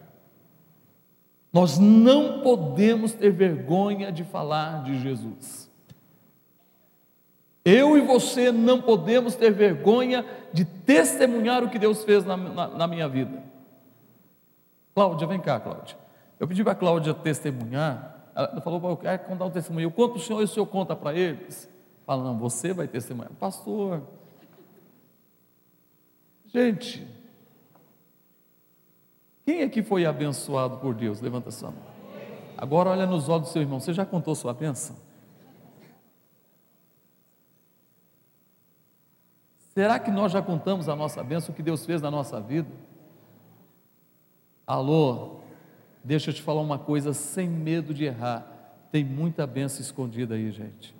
Nós 1.52 1.78
não 1.78 2.40
podemos 2.40 3.12
ter 3.12 3.30
vergonha 3.30 4.10
de 4.10 4.24
falar 4.24 4.82
de 4.84 4.98
Jesus. 5.00 5.70
Eu 7.64 7.96
e 7.96 8.00
você 8.00 8.50
não 8.50 8.80
podemos 8.80 9.36
ter 9.36 9.52
vergonha 9.52 10.24
de 10.52 10.64
testemunhar 10.64 11.62
o 11.62 11.68
que 11.68 11.78
Deus 11.78 12.02
fez 12.04 12.24
na, 12.24 12.36
na, 12.36 12.68
na 12.68 12.86
minha 12.86 13.08
vida. 13.08 13.42
Cláudia, 14.94 15.26
vem 15.26 15.40
cá, 15.40 15.60
Cláudia. 15.60 15.96
Eu 16.40 16.48
pedi 16.48 16.64
para 16.64 16.72
a 16.72 16.76
Cláudia 16.76 17.14
testemunhar. 17.14 18.30
Ela 18.34 18.60
falou, 18.60 18.90
eu 18.90 18.96
quero 18.96 19.18
contar 19.24 19.44
um 19.44 19.50
testemunho. 19.50 19.86
Eu 19.86 19.90
conto 19.92 20.16
o 20.16 20.18
senhor 20.18 20.40
e 20.40 20.44
o 20.44 20.48
senhor 20.48 20.66
conta 20.66 20.96
para 20.96 21.16
eles. 21.16 21.68
Fala, 22.04 22.24
não, 22.24 22.38
você 22.38 22.72
vai 22.72 22.88
testemunhar. 22.88 23.30
Pastor. 23.38 24.02
Gente, 26.46 27.06
quem 29.44 29.62
aqui 29.62 29.82
foi 29.82 30.06
abençoado 30.06 30.78
por 30.78 30.94
Deus? 30.94 31.20
Levanta 31.20 31.48
a 31.48 31.52
sua 31.52 31.70
mão. 31.70 31.82
Agora 32.56 32.90
olha 32.90 33.06
nos 33.06 33.28
olhos 33.28 33.48
do 33.48 33.52
seu 33.52 33.62
irmão. 33.62 33.80
Você 33.80 33.92
já 33.92 34.06
contou 34.06 34.34
sua 34.34 34.54
bênção? 34.54 34.96
Será 39.74 39.98
que 39.98 40.10
nós 40.10 40.30
já 40.30 40.42
contamos 40.42 40.88
a 40.88 40.94
nossa 40.94 41.24
bênção, 41.24 41.52
o 41.52 41.56
que 41.56 41.62
Deus 41.62 41.84
fez 41.84 42.02
na 42.02 42.10
nossa 42.10 42.40
vida? 42.40 42.68
Alô, 44.66 45.40
deixa 46.04 46.30
eu 46.30 46.34
te 46.34 46.42
falar 46.42 46.60
uma 46.60 46.78
coisa 46.78 47.12
sem 47.12 47.48
medo 47.48 47.92
de 47.92 48.04
errar. 48.04 48.46
Tem 48.92 49.02
muita 49.02 49.46
bênção 49.46 49.80
escondida 49.80 50.34
aí, 50.34 50.50
gente. 50.50 50.94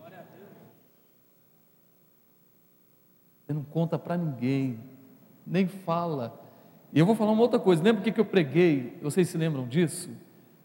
Você 3.45 3.53
não 3.53 3.63
conta 3.63 3.99
para 3.99 4.17
ninguém, 4.17 4.81
nem 5.47 5.69
fala. 5.69 6.42
E 6.93 6.99
eu 6.99 7.07
vou 7.07 7.15
falar 7.15 7.33
uma 7.33 7.43
outra 7.43 7.59
coisa. 7.59 7.83
Lembra 7.83 8.03
o 8.03 8.13
que 8.13 8.21
eu 8.21 8.25
preguei? 8.25 8.99
Vocês 9.01 9.29
se 9.29 9.39
lembram 9.39 9.67
disso? 9.67 10.11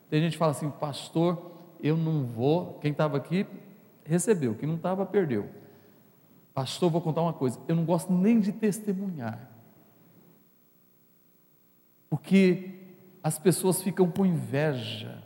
Tem 0.09 0.21
gente 0.21 0.33
que 0.33 0.37
fala 0.37 0.51
assim, 0.51 0.69
pastor, 0.69 1.51
eu 1.81 1.95
não 1.95 2.25
vou. 2.25 2.79
Quem 2.79 2.91
estava 2.91 3.17
aqui 3.17 3.45
recebeu, 4.03 4.55
quem 4.55 4.67
não 4.67 4.75
estava 4.75 5.05
perdeu. 5.05 5.49
Pastor, 6.53 6.89
vou 6.89 7.01
contar 7.01 7.21
uma 7.21 7.33
coisa. 7.33 7.59
Eu 7.67 7.75
não 7.75 7.85
gosto 7.85 8.11
nem 8.11 8.39
de 8.39 8.51
testemunhar, 8.51 9.51
porque 12.09 12.71
as 13.21 13.37
pessoas 13.37 13.81
ficam 13.81 14.09
com 14.09 14.25
inveja. 14.25 15.23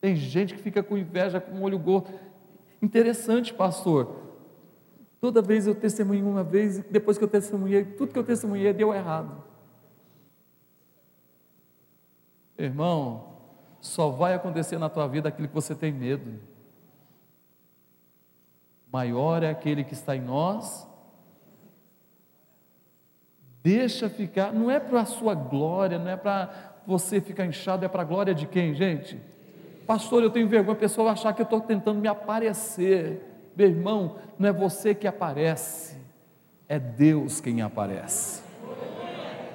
Tem 0.00 0.14
gente 0.14 0.54
que 0.54 0.60
fica 0.60 0.82
com 0.82 0.98
inveja, 0.98 1.40
com 1.40 1.62
olho 1.62 1.78
gordo. 1.78 2.12
Interessante, 2.82 3.54
pastor. 3.54 4.23
Toda 5.24 5.40
vez 5.40 5.66
eu 5.66 5.74
testemunhei 5.74 6.22
uma 6.22 6.44
vez, 6.44 6.76
e 6.76 6.82
depois 6.82 7.16
que 7.16 7.24
eu 7.24 7.28
testemunhei, 7.28 7.82
tudo 7.82 8.12
que 8.12 8.18
eu 8.18 8.24
testemunhei 8.24 8.70
deu 8.74 8.92
errado. 8.92 9.42
Irmão, 12.58 13.38
só 13.80 14.10
vai 14.10 14.34
acontecer 14.34 14.76
na 14.76 14.90
tua 14.90 15.08
vida 15.08 15.26
aquilo 15.26 15.48
que 15.48 15.54
você 15.54 15.74
tem 15.74 15.90
medo. 15.90 16.38
Maior 18.92 19.42
é 19.42 19.48
aquele 19.48 19.82
que 19.82 19.94
está 19.94 20.14
em 20.14 20.20
nós. 20.20 20.86
Deixa 23.62 24.10
ficar, 24.10 24.52
não 24.52 24.70
é 24.70 24.78
para 24.78 25.00
a 25.00 25.06
sua 25.06 25.34
glória, 25.34 25.98
não 25.98 26.10
é 26.10 26.18
para 26.18 26.74
você 26.86 27.18
ficar 27.18 27.46
inchado, 27.46 27.82
é 27.82 27.88
para 27.88 28.02
a 28.02 28.04
glória 28.04 28.34
de 28.34 28.46
quem, 28.46 28.74
gente? 28.74 29.18
Pastor, 29.86 30.22
eu 30.22 30.28
tenho 30.28 30.46
vergonha, 30.46 30.76
a 30.76 30.78
pessoa 30.78 31.12
achar 31.12 31.32
que 31.32 31.40
eu 31.40 31.44
estou 31.44 31.62
tentando 31.62 31.98
me 31.98 32.08
aparecer. 32.08 33.33
Meu 33.56 33.68
irmão, 33.68 34.18
não 34.38 34.48
é 34.48 34.52
você 34.52 34.94
que 34.94 35.06
aparece, 35.06 35.96
é 36.68 36.78
Deus 36.78 37.40
quem 37.40 37.62
aparece. 37.62 38.42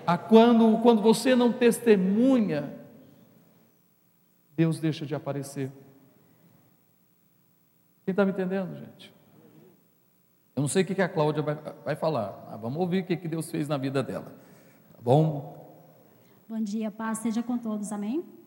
A 0.08 0.18
quando, 0.18 0.82
quando 0.82 1.02
você 1.02 1.36
não 1.36 1.52
testemunha, 1.52 2.74
Deus 4.56 4.80
deixa 4.80 5.06
de 5.06 5.14
aparecer. 5.14 5.72
Quem 8.06 8.12
está 8.12 8.26
me 8.26 8.32
entendendo, 8.32 8.76
gente? 8.76 9.14
Eu 10.56 10.62
não 10.62 10.68
sei 10.68 10.84
o 10.84 10.86
que 10.86 11.02
a 11.02 11.08
Cláudia 11.08 11.44
vai, 11.44 11.56
vai 11.86 11.96
falar, 11.96 12.48
mas 12.50 12.60
vamos 12.60 12.80
ouvir 12.80 13.04
o 13.04 13.06
que 13.06 13.28
Deus 13.28 13.50
fez 13.52 13.68
na 13.68 13.78
vida 13.78 14.02
dela. 14.02 14.34
Tá 14.94 15.00
bom? 15.02 15.60
Bom 16.48 16.60
dia, 16.60 16.90
paz 16.90 17.20
seja 17.20 17.44
com 17.44 17.58
todos, 17.58 17.92
amém? 17.92 18.39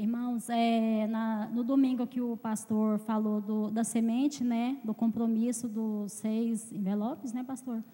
Irmãos, 0.00 0.48
é, 0.48 1.06
na, 1.08 1.50
no 1.52 1.62
domingo 1.62 2.06
que 2.06 2.22
o 2.22 2.34
pastor 2.34 2.98
falou 3.00 3.38
do, 3.38 3.70
da 3.70 3.84
semente, 3.84 4.42
né, 4.42 4.78
do 4.82 4.94
compromisso 4.94 5.68
dos 5.68 6.12
seis 6.12 6.72
envelopes, 6.72 7.34
né, 7.34 7.44
pastor? 7.44 7.84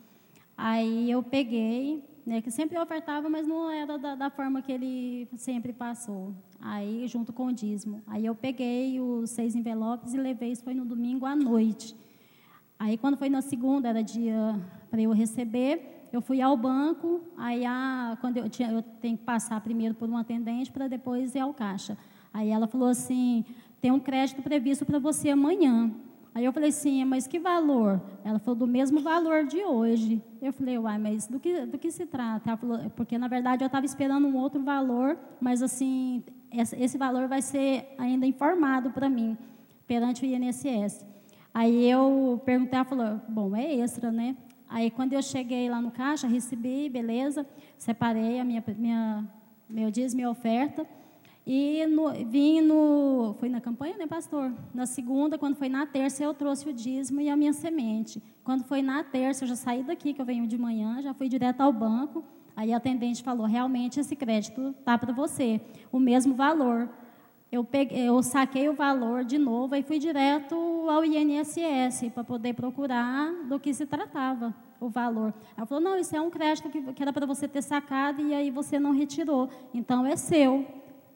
Aí 0.56 1.10
eu 1.10 1.20
peguei, 1.20 2.04
né, 2.24 2.40
que 2.40 2.48
sempre 2.48 2.78
ofertava, 2.78 3.28
mas 3.28 3.44
não 3.44 3.68
era 3.68 3.98
da, 3.98 4.14
da, 4.14 4.30
forma 4.30 4.62
que 4.62 4.70
ele 4.70 5.28
sempre 5.36 5.72
passou. 5.72 6.32
Aí, 6.60 7.08
junto 7.08 7.32
com 7.32 7.46
o 7.46 7.52
dízimo. 7.52 8.00
Aí 8.06 8.24
eu 8.24 8.36
peguei 8.36 9.00
os 9.00 9.30
seis 9.30 9.56
envelopes 9.56 10.14
e 10.14 10.16
levei, 10.16 10.52
isso 10.52 10.62
foi 10.62 10.74
no 10.74 10.84
domingo 10.84 11.26
à 11.26 11.34
noite. 11.34 11.96
Aí, 12.78 12.96
quando 12.96 13.16
foi 13.16 13.28
na 13.28 13.42
segunda, 13.42 13.88
era 13.88 14.00
dia 14.00 14.60
para 14.88 15.02
eu 15.02 15.10
receber, 15.10 15.95
eu 16.12 16.20
fui 16.20 16.40
ao 16.40 16.56
banco, 16.56 17.20
aí 17.36 17.64
a, 17.64 18.16
quando 18.20 18.36
eu, 18.38 18.48
tinha, 18.48 18.70
eu 18.70 18.82
tenho 18.82 19.16
que 19.16 19.24
passar 19.24 19.60
primeiro 19.60 19.94
por 19.94 20.08
um 20.08 20.16
atendente 20.16 20.70
para 20.70 20.88
depois 20.88 21.34
ir 21.34 21.40
ao 21.40 21.52
caixa. 21.52 21.96
Aí 22.32 22.50
ela 22.50 22.66
falou 22.66 22.88
assim: 22.88 23.44
tem 23.80 23.90
um 23.90 24.00
crédito 24.00 24.42
previsto 24.42 24.84
para 24.84 24.98
você 24.98 25.30
amanhã. 25.30 25.90
Aí 26.36 26.44
eu 26.44 26.52
falei 26.52 26.68
assim, 26.68 27.02
mas 27.06 27.26
que 27.26 27.38
valor? 27.38 27.98
Ela 28.22 28.38
falou, 28.38 28.54
do 28.54 28.66
mesmo 28.66 29.00
valor 29.00 29.46
de 29.46 29.64
hoje. 29.64 30.22
Eu 30.42 30.52
falei, 30.52 30.76
uai, 30.76 30.98
mas 30.98 31.26
do 31.26 31.40
que, 31.40 31.64
do 31.64 31.78
que 31.78 31.90
se 31.90 32.04
trata? 32.04 32.50
Ela 32.50 32.58
falou, 32.58 32.90
porque 32.94 33.16
na 33.16 33.26
verdade 33.26 33.64
eu 33.64 33.66
estava 33.66 33.86
esperando 33.86 34.28
um 34.28 34.36
outro 34.36 34.62
valor, 34.62 35.18
mas 35.40 35.62
assim, 35.62 36.22
esse 36.52 36.98
valor 36.98 37.26
vai 37.26 37.40
ser 37.40 37.94
ainda 37.96 38.26
informado 38.26 38.90
para 38.90 39.08
mim, 39.08 39.34
perante 39.86 40.26
o 40.26 40.28
INSS. 40.28 41.06
Aí 41.54 41.88
eu 41.88 42.38
perguntei, 42.44 42.76
ela 42.78 42.84
falou, 42.84 43.20
bom, 43.26 43.56
é 43.56 43.76
extra, 43.76 44.12
né? 44.12 44.36
Aí, 44.68 44.90
quando 44.90 45.12
eu 45.12 45.22
cheguei 45.22 45.68
lá 45.70 45.80
no 45.80 45.90
caixa, 45.90 46.26
recebi, 46.26 46.88
beleza, 46.88 47.46
separei 47.78 48.40
a 48.40 48.44
minha, 48.44 48.62
minha 48.76 49.28
meu 49.68 49.90
dízimo, 49.90 50.18
minha 50.18 50.30
oferta. 50.30 50.86
E 51.46 51.86
no, 51.86 52.10
vim 52.24 52.60
no. 52.60 53.36
Foi 53.38 53.48
na 53.48 53.60
campanha, 53.60 53.96
né, 53.96 54.06
pastor? 54.06 54.52
Na 54.74 54.84
segunda, 54.84 55.38
quando 55.38 55.54
foi 55.54 55.68
na 55.68 55.86
terça, 55.86 56.24
eu 56.24 56.34
trouxe 56.34 56.68
o 56.68 56.72
dízimo 56.72 57.20
e 57.20 57.28
a 57.28 57.36
minha 57.36 57.52
semente. 57.52 58.20
Quando 58.42 58.64
foi 58.64 58.82
na 58.82 59.04
terça, 59.04 59.44
eu 59.44 59.48
já 59.48 59.54
saí 59.54 59.84
daqui, 59.84 60.12
que 60.12 60.20
eu 60.20 60.26
venho 60.26 60.46
de 60.46 60.58
manhã, 60.58 61.00
já 61.00 61.14
fui 61.14 61.28
direto 61.28 61.60
ao 61.60 61.72
banco. 61.72 62.24
Aí 62.56 62.72
a 62.72 62.78
atendente 62.78 63.22
falou: 63.22 63.46
realmente 63.46 64.00
esse 64.00 64.16
crédito 64.16 64.74
tá 64.84 64.98
para 64.98 65.12
você, 65.12 65.60
o 65.92 66.00
mesmo 66.00 66.34
valor. 66.34 66.88
Eu, 67.50 67.62
peguei, 67.62 68.08
eu 68.08 68.22
saquei 68.22 68.68
o 68.68 68.74
valor 68.74 69.24
de 69.24 69.38
novo 69.38 69.74
e 69.76 69.82
fui 69.82 69.98
direto 69.98 70.56
ao 70.90 71.04
INSS 71.04 72.10
para 72.12 72.24
poder 72.24 72.54
procurar 72.54 73.32
do 73.48 73.60
que 73.60 73.72
se 73.72 73.86
tratava 73.86 74.54
o 74.80 74.88
valor. 74.88 75.32
Ela 75.56 75.66
falou: 75.66 75.82
não, 75.82 75.96
isso 75.96 76.14
é 76.16 76.20
um 76.20 76.30
crédito 76.30 76.68
que, 76.68 76.92
que 76.92 77.02
era 77.02 77.12
para 77.12 77.24
você 77.24 77.46
ter 77.46 77.62
sacado 77.62 78.20
e 78.20 78.34
aí 78.34 78.50
você 78.50 78.78
não 78.78 78.90
retirou. 78.90 79.48
Então 79.72 80.04
é 80.04 80.16
seu. 80.16 80.66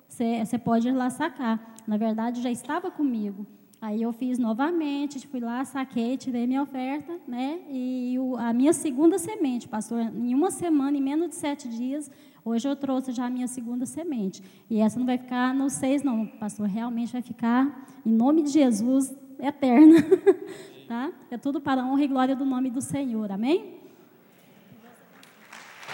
Você, 0.08 0.44
você 0.44 0.58
pode 0.58 0.88
ir 0.88 0.92
lá 0.92 1.10
sacar. 1.10 1.74
Na 1.86 1.96
verdade, 1.96 2.42
já 2.42 2.50
estava 2.50 2.90
comigo. 2.90 3.46
Aí 3.80 4.02
eu 4.02 4.12
fiz 4.12 4.38
novamente, 4.38 5.26
fui 5.26 5.40
lá, 5.40 5.64
saquei, 5.64 6.16
tirei 6.16 6.46
minha 6.46 6.62
oferta, 6.62 7.18
né? 7.26 7.60
E 7.70 8.16
o, 8.18 8.36
a 8.36 8.52
minha 8.52 8.74
segunda 8.74 9.18
semente, 9.18 9.66
pastor, 9.66 10.00
em 10.00 10.34
uma 10.34 10.50
semana, 10.50 10.98
em 10.98 11.00
menos 11.00 11.30
de 11.30 11.36
sete 11.36 11.66
dias, 11.66 12.10
Hoje 12.44 12.68
eu 12.68 12.74
trouxe 12.74 13.12
já 13.12 13.26
a 13.26 13.30
minha 13.30 13.46
segunda 13.46 13.84
semente. 13.84 14.42
E 14.68 14.80
essa 14.80 14.98
não 14.98 15.06
vai 15.06 15.18
ficar 15.18 15.54
no 15.54 15.68
seis, 15.68 16.02
não, 16.02 16.26
pastor. 16.26 16.66
Realmente 16.66 17.12
vai 17.12 17.22
ficar, 17.22 17.86
em 18.04 18.12
nome 18.12 18.42
de 18.42 18.50
Jesus, 18.50 19.14
eterna. 19.38 20.02
tá? 20.88 21.12
É 21.30 21.36
tudo 21.36 21.60
para 21.60 21.82
a 21.82 21.86
honra 21.86 22.04
e 22.04 22.08
glória 22.08 22.34
do 22.34 22.44
nome 22.44 22.70
do 22.70 22.80
Senhor. 22.80 23.30
Amém? 23.30 23.80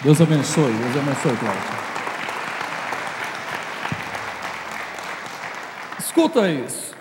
Deus 0.02 0.20
abençoe, 0.20 0.72
Deus 0.72 0.96
abençoe, 0.96 1.36
Cláudia. 1.36 1.86
Escuta 5.98 6.50
isso. 6.50 6.94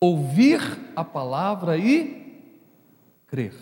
Ouvir 0.00 0.60
a 0.96 1.04
palavra 1.04 1.76
e 1.76 2.42
crer. 3.26 3.54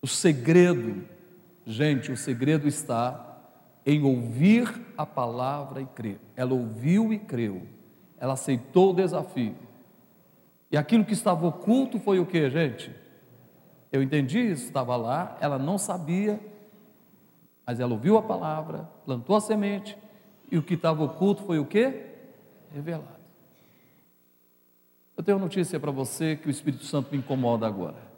O 0.00 0.06
segredo, 0.06 1.04
gente, 1.66 2.12
o 2.12 2.16
segredo 2.16 2.66
está 2.66 3.32
em 3.84 4.02
ouvir 4.02 4.68
a 4.96 5.04
palavra 5.04 5.80
e 5.80 5.86
crer. 5.86 6.20
Ela 6.36 6.54
ouviu 6.54 7.12
e 7.12 7.18
creu. 7.18 7.62
Ela 8.18 8.34
aceitou 8.34 8.90
o 8.90 8.94
desafio. 8.94 9.56
E 10.70 10.76
aquilo 10.76 11.04
que 11.04 11.12
estava 11.12 11.46
oculto 11.46 11.98
foi 11.98 12.18
o 12.18 12.26
que, 12.26 12.48
gente? 12.48 12.94
Eu 13.90 14.02
entendi 14.02 14.38
isso, 14.38 14.64
estava 14.64 14.96
lá, 14.96 15.36
ela 15.38 15.58
não 15.58 15.76
sabia, 15.76 16.40
mas 17.66 17.78
ela 17.78 17.92
ouviu 17.92 18.16
a 18.16 18.22
palavra, 18.22 18.88
plantou 19.04 19.36
a 19.36 19.40
semente, 19.40 19.98
e 20.50 20.56
o 20.56 20.62
que 20.62 20.74
estava 20.74 21.04
oculto 21.04 21.42
foi 21.42 21.58
o 21.58 21.66
que? 21.66 22.06
Revelado. 22.70 23.20
Eu 25.14 25.22
tenho 25.22 25.36
uma 25.36 25.44
notícia 25.44 25.78
para 25.78 25.90
você 25.90 26.36
que 26.36 26.48
o 26.48 26.50
Espírito 26.50 26.84
Santo 26.84 27.12
me 27.12 27.18
incomoda 27.18 27.66
agora. 27.66 28.11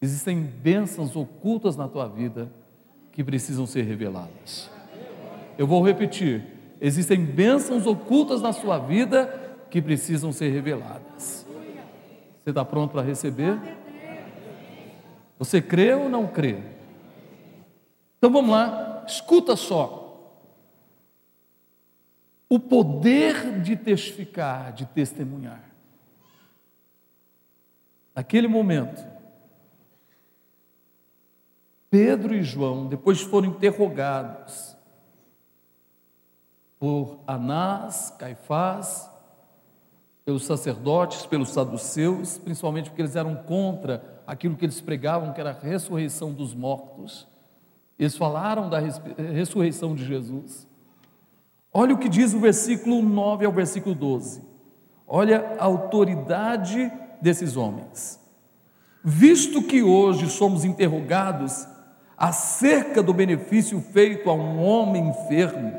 Existem 0.00 0.40
bênçãos 0.40 1.14
ocultas 1.14 1.76
na 1.76 1.86
tua 1.86 2.08
vida 2.08 2.50
que 3.12 3.22
precisam 3.22 3.66
ser 3.66 3.82
reveladas. 3.82 4.70
Eu 5.58 5.66
vou 5.66 5.84
repetir: 5.84 6.42
existem 6.80 7.24
bênçãos 7.24 7.86
ocultas 7.86 8.40
na 8.40 8.52
sua 8.52 8.78
vida 8.78 9.26
que 9.70 9.82
precisam 9.82 10.32
ser 10.32 10.48
reveladas. 10.50 11.46
Você 12.42 12.50
está 12.50 12.64
pronto 12.64 12.92
para 12.92 13.02
receber? 13.02 13.58
Você 15.38 15.60
crê 15.60 15.92
ou 15.94 16.08
não 16.08 16.26
crê? 16.26 16.58
Então 18.18 18.30
vamos 18.30 18.50
lá, 18.50 19.04
escuta 19.06 19.56
só 19.56 20.00
o 22.48 22.58
poder 22.58 23.60
de 23.60 23.76
testificar, 23.76 24.72
de 24.72 24.84
testemunhar. 24.86 25.70
Naquele 28.14 28.48
momento, 28.48 29.00
Pedro 31.90 32.34
e 32.34 32.42
João, 32.42 32.86
depois 32.86 33.20
foram 33.20 33.48
interrogados 33.48 34.76
por 36.78 37.18
Anás, 37.26 38.14
Caifás, 38.16 39.10
pelos 40.24 40.44
sacerdotes, 40.44 41.26
pelos 41.26 41.50
saduceus, 41.50 42.38
principalmente 42.38 42.88
porque 42.88 43.02
eles 43.02 43.16
eram 43.16 43.34
contra 43.34 44.22
aquilo 44.26 44.56
que 44.56 44.64
eles 44.64 44.80
pregavam, 44.80 45.32
que 45.32 45.40
era 45.40 45.50
a 45.50 45.52
ressurreição 45.52 46.32
dos 46.32 46.54
mortos. 46.54 47.26
Eles 47.98 48.16
falaram 48.16 48.70
da 48.70 48.78
ressurreição 48.78 49.94
de 49.94 50.06
Jesus. 50.06 50.68
Olha 51.72 51.94
o 51.94 51.98
que 51.98 52.08
diz 52.08 52.32
o 52.32 52.40
versículo 52.40 53.02
9 53.02 53.44
ao 53.44 53.52
versículo 53.52 53.94
12. 53.94 54.42
Olha 55.06 55.56
a 55.58 55.64
autoridade 55.64 56.90
desses 57.20 57.56
homens. 57.56 58.20
Visto 59.02 59.62
que 59.62 59.82
hoje 59.82 60.30
somos 60.30 60.64
interrogados 60.64 61.66
acerca 62.20 63.02
do 63.02 63.12
benefício 63.12 63.80
feito 63.80 64.30
a 64.30 64.34
um 64.34 64.62
homem 64.62 65.08
enfermo 65.08 65.72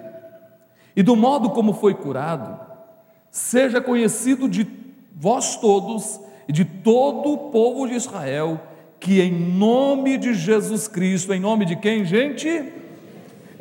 e 0.96 1.02
do 1.02 1.16
modo 1.16 1.52
como 1.52 1.72
foi 1.74 1.94
curado, 1.94 2.60
seja 3.30 3.80
conhecido 3.80 4.50
de 4.50 4.68
vós 5.16 5.56
todos 5.56 6.20
e 6.50 6.52
de 6.52 6.66
todo 6.66 7.32
o 7.32 7.38
povo 7.52 7.88
de 7.88 7.94
Israel 7.94 8.60
que 9.00 9.22
em 9.22 9.32
nome 9.32 10.18
de 10.18 10.34
Jesus 10.34 10.88
Cristo, 10.88 11.34
em 11.34 11.40
nome 11.40 11.64
de 11.66 11.76
quem, 11.76 12.04
gente? 12.04 12.82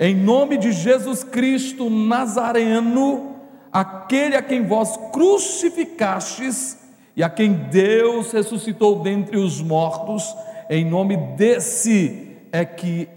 em 0.01 0.15
nome 0.15 0.57
de 0.57 0.73
Jesus 0.73 1.23
Cristo 1.23 1.91
Nazareno, 1.91 3.37
aquele 3.71 4.35
a 4.35 4.41
quem 4.41 4.65
vós 4.65 4.97
crucificastes 5.13 6.79
e 7.15 7.23
a 7.23 7.29
quem 7.29 7.53
Deus 7.53 8.33
ressuscitou 8.33 9.03
dentre 9.03 9.37
os 9.37 9.61
mortos, 9.61 10.35
em 10.71 10.87
nome 10.87 11.19
desse 11.37 12.30
é 12.53 12.65
que 12.65 13.09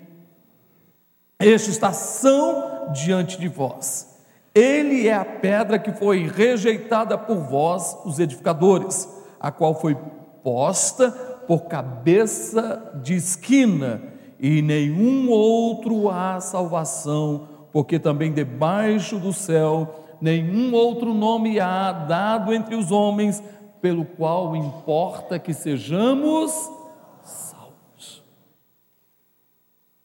este 1.39 1.71
está 1.71 1.91
são 1.91 2.91
diante 2.93 3.39
de 3.39 3.47
vós. 3.47 4.17
Ele 4.55 5.07
é 5.07 5.13
a 5.13 5.25
pedra 5.25 5.79
que 5.79 5.91
foi 5.91 6.27
rejeitada 6.27 7.17
por 7.17 7.37
vós, 7.37 7.97
os 8.05 8.19
edificadores, 8.19 9.09
a 9.39 9.51
qual 9.51 9.79
foi 9.79 9.97
posta 10.43 11.11
por 11.47 11.65
cabeça 11.65 12.99
de 13.03 13.15
esquina 13.15 14.01
e 14.39 14.61
nenhum 14.61 15.29
outro 15.29 16.09
há 16.09 16.39
salvação, 16.39 17.47
porque 17.71 17.97
também 17.97 18.31
debaixo 18.31 19.17
do 19.17 19.33
céu 19.33 20.03
nenhum 20.21 20.73
outro 20.73 21.13
nome 21.13 21.59
há 21.59 21.91
dado 21.91 22.53
entre 22.53 22.75
os 22.75 22.91
homens, 22.91 23.43
pelo 23.81 24.05
qual 24.05 24.55
importa 24.55 25.37
que 25.37 25.53
sejamos 25.53 26.53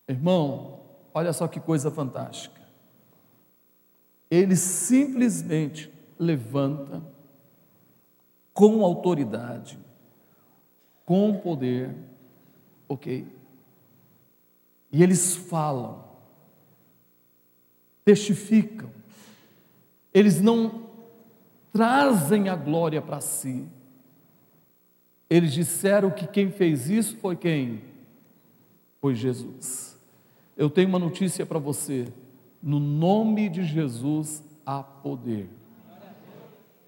Irmão, 0.09 0.81
olha 1.12 1.33
só 1.33 1.47
que 1.47 1.61
coisa 1.61 1.90
fantástica. 1.90 2.61
Ele 4.31 4.57
simplesmente 4.57 5.92
levanta 6.18 7.03
com 8.55 8.83
autoridade, 8.83 9.79
com 11.05 11.38
poder, 11.38 11.94
ok? 12.88 13.27
E 14.90 15.03
eles 15.03 15.37
falam, 15.37 16.05
testificam, 18.05 18.90
eles 20.12 20.40
não 20.40 20.88
trazem 21.73 22.49
a 22.49 22.57
glória 22.57 23.01
para 23.01 23.21
si. 23.21 23.68
Eles 25.29 25.53
disseram 25.53 26.11
que 26.11 26.27
quem 26.27 26.51
fez 26.51 26.88
isso 26.88 27.16
foi 27.18 27.37
quem? 27.37 27.85
Foi 29.01 29.14
Jesus. 29.14 29.98
Eu 30.59 30.68
tenho 30.68 30.88
uma 30.88 30.99
notícia 30.99 31.47
para 31.47 31.61
você. 31.61 32.12
No 32.61 32.81
nome 32.81 33.49
de 33.49 33.62
Jesus 33.62 34.42
há 34.66 34.83
poder. 34.83 35.49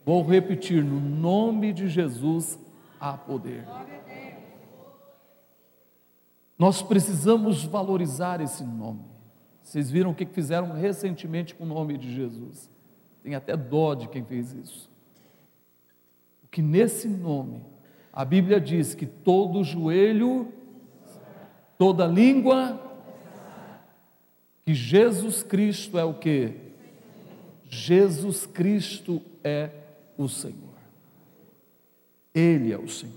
Vou 0.05 0.25
repetir: 0.25 0.85
no 0.85 0.99
nome 0.99 1.73
de 1.73 1.89
Jesus 1.89 2.59
há 2.99 3.13
poder. 3.13 3.65
Nós 6.59 6.83
precisamos 6.83 7.65
valorizar 7.65 8.41
esse 8.41 8.65
nome. 8.65 9.05
Vocês 9.63 9.89
viram 9.89 10.11
o 10.11 10.15
que 10.15 10.27
fizeram 10.27 10.73
recentemente 10.73 11.55
com 11.55 11.63
o 11.63 11.69
nome 11.69 11.97
de 11.97 12.13
Jesus? 12.13 12.69
Tem 13.23 13.37
até 13.37 13.57
dó 13.57 13.95
de 13.95 14.09
quem 14.09 14.25
fez 14.25 14.53
isso. 14.53 14.91
Que 16.51 16.61
nesse 16.61 17.07
nome, 17.07 17.63
a 18.13 18.25
Bíblia 18.25 18.61
diz 18.61 18.97
que 18.97 19.07
todo 19.07 19.63
joelho, 19.63 20.53
toda 21.79 22.05
língua, 22.05 22.90
que 24.71 24.75
Jesus 24.75 25.43
Cristo 25.43 25.99
é 25.99 26.05
o 26.05 26.15
que? 26.15 26.55
Jesus 27.69 28.47
Cristo 28.47 29.21
é 29.43 29.71
o 30.17 30.29
Senhor. 30.29 30.79
Ele 32.33 32.73
é 32.73 32.79
o 32.79 32.89
Senhor. 32.89 33.17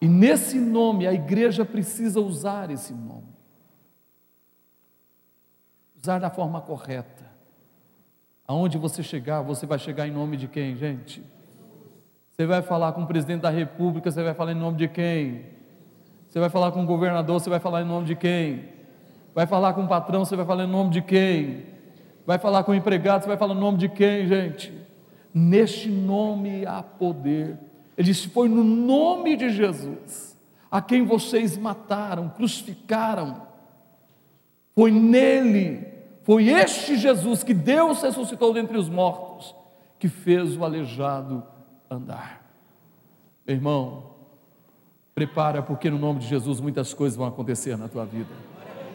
E 0.00 0.08
nesse 0.08 0.58
nome, 0.58 1.06
a 1.06 1.12
igreja 1.12 1.64
precisa 1.64 2.20
usar 2.20 2.68
esse 2.68 2.92
nome. 2.92 3.32
Usar 6.02 6.18
da 6.18 6.30
forma 6.30 6.60
correta. 6.60 7.30
Aonde 8.44 8.76
você 8.76 9.04
chegar, 9.04 9.40
você 9.40 9.66
vai 9.66 9.78
chegar 9.78 10.08
em 10.08 10.12
nome 10.12 10.36
de 10.36 10.48
quem, 10.48 10.74
gente? 10.74 11.22
Você 12.32 12.44
vai 12.44 12.60
falar 12.60 12.92
com 12.92 13.02
o 13.02 13.06
presidente 13.06 13.42
da 13.42 13.50
república, 13.50 14.10
você 14.10 14.22
vai 14.24 14.34
falar 14.34 14.50
em 14.50 14.56
nome 14.56 14.78
de 14.78 14.88
quem? 14.88 15.46
Você 16.28 16.40
vai 16.40 16.50
falar 16.50 16.72
com 16.72 16.82
o 16.82 16.86
governador, 16.86 17.40
você 17.40 17.48
vai 17.48 17.60
falar 17.60 17.82
em 17.82 17.86
nome 17.86 18.06
de 18.06 18.16
quem? 18.16 18.73
Vai 19.34 19.46
falar 19.46 19.72
com 19.74 19.84
o 19.84 19.88
patrão, 19.88 20.24
você 20.24 20.36
vai 20.36 20.46
falar 20.46 20.64
em 20.64 20.70
nome 20.70 20.90
de 20.90 21.02
quem? 21.02 21.66
Vai 22.26 22.38
falar 22.38 22.64
com 22.64 22.72
o 22.72 22.74
empregado, 22.74 23.22
você 23.22 23.28
vai 23.28 23.36
falar 23.36 23.54
em 23.54 23.60
nome 23.60 23.78
de 23.78 23.88
quem, 23.88 24.26
gente? 24.26 24.72
Neste 25.32 25.88
nome 25.88 26.64
há 26.64 26.82
poder. 26.82 27.58
Ele 27.98 28.06
disse: 28.06 28.28
Foi 28.28 28.48
no 28.48 28.62
nome 28.62 29.36
de 29.36 29.50
Jesus, 29.50 30.38
a 30.70 30.80
quem 30.80 31.04
vocês 31.04 31.56
mataram, 31.56 32.28
crucificaram. 32.28 33.42
Foi 34.74 34.90
nele, 34.90 35.86
foi 36.22 36.48
este 36.48 36.96
Jesus 36.96 37.42
que 37.42 37.54
Deus 37.54 38.02
ressuscitou 38.02 38.52
dentre 38.52 38.76
os 38.76 38.88
mortos, 38.88 39.54
que 39.98 40.08
fez 40.08 40.56
o 40.56 40.64
aleijado 40.64 41.42
andar. 41.90 42.42
Meu 43.46 43.56
irmão, 43.56 44.14
Prepara, 45.14 45.62
porque 45.62 45.88
no 45.88 45.98
nome 45.98 46.18
de 46.18 46.26
Jesus 46.26 46.60
muitas 46.60 46.92
coisas 46.92 47.16
vão 47.16 47.26
acontecer 47.26 47.78
na 47.78 47.86
tua 47.86 48.04
vida. 48.04 48.34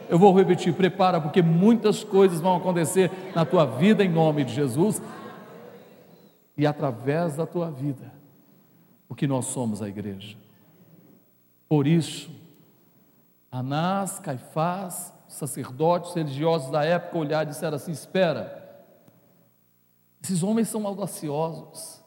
Eu 0.09 0.17
vou 0.17 0.35
repetir: 0.35 0.73
prepara, 0.73 1.21
porque 1.21 1.41
muitas 1.41 2.03
coisas 2.03 2.41
vão 2.41 2.57
acontecer 2.57 3.11
na 3.35 3.45
tua 3.45 3.65
vida 3.65 4.03
em 4.03 4.09
nome 4.09 4.43
de 4.43 4.53
Jesus 4.53 5.01
e 6.57 6.65
através 6.65 7.37
da 7.37 7.45
tua 7.45 7.69
vida, 7.69 8.11
porque 9.07 9.27
nós 9.27 9.45
somos 9.45 9.81
a 9.81 9.87
igreja. 9.87 10.35
Por 11.69 11.85
isso, 11.85 12.31
Anás, 13.51 14.19
Caifás, 14.19 15.13
sacerdotes 15.27 16.13
religiosos 16.15 16.71
da 16.71 16.83
época 16.83 17.17
olharam 17.17 17.49
e 17.49 17.53
disseram 17.53 17.75
assim: 17.75 17.91
Espera, 17.91 18.83
esses 20.21 20.41
homens 20.41 20.67
são 20.67 20.87
audaciosos, 20.87 22.03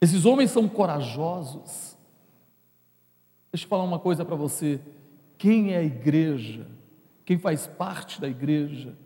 esses 0.00 0.24
homens 0.24 0.52
são 0.52 0.68
corajosos. 0.68 1.96
Deixa 3.52 3.64
eu 3.64 3.68
falar 3.68 3.82
uma 3.82 3.98
coisa 3.98 4.24
para 4.24 4.36
você: 4.36 4.80
quem 5.38 5.72
é 5.72 5.78
a 5.78 5.82
igreja, 5.82 6.66
quem 7.24 7.38
faz 7.38 7.66
parte 7.66 8.20
da 8.20 8.28
igreja, 8.28 8.96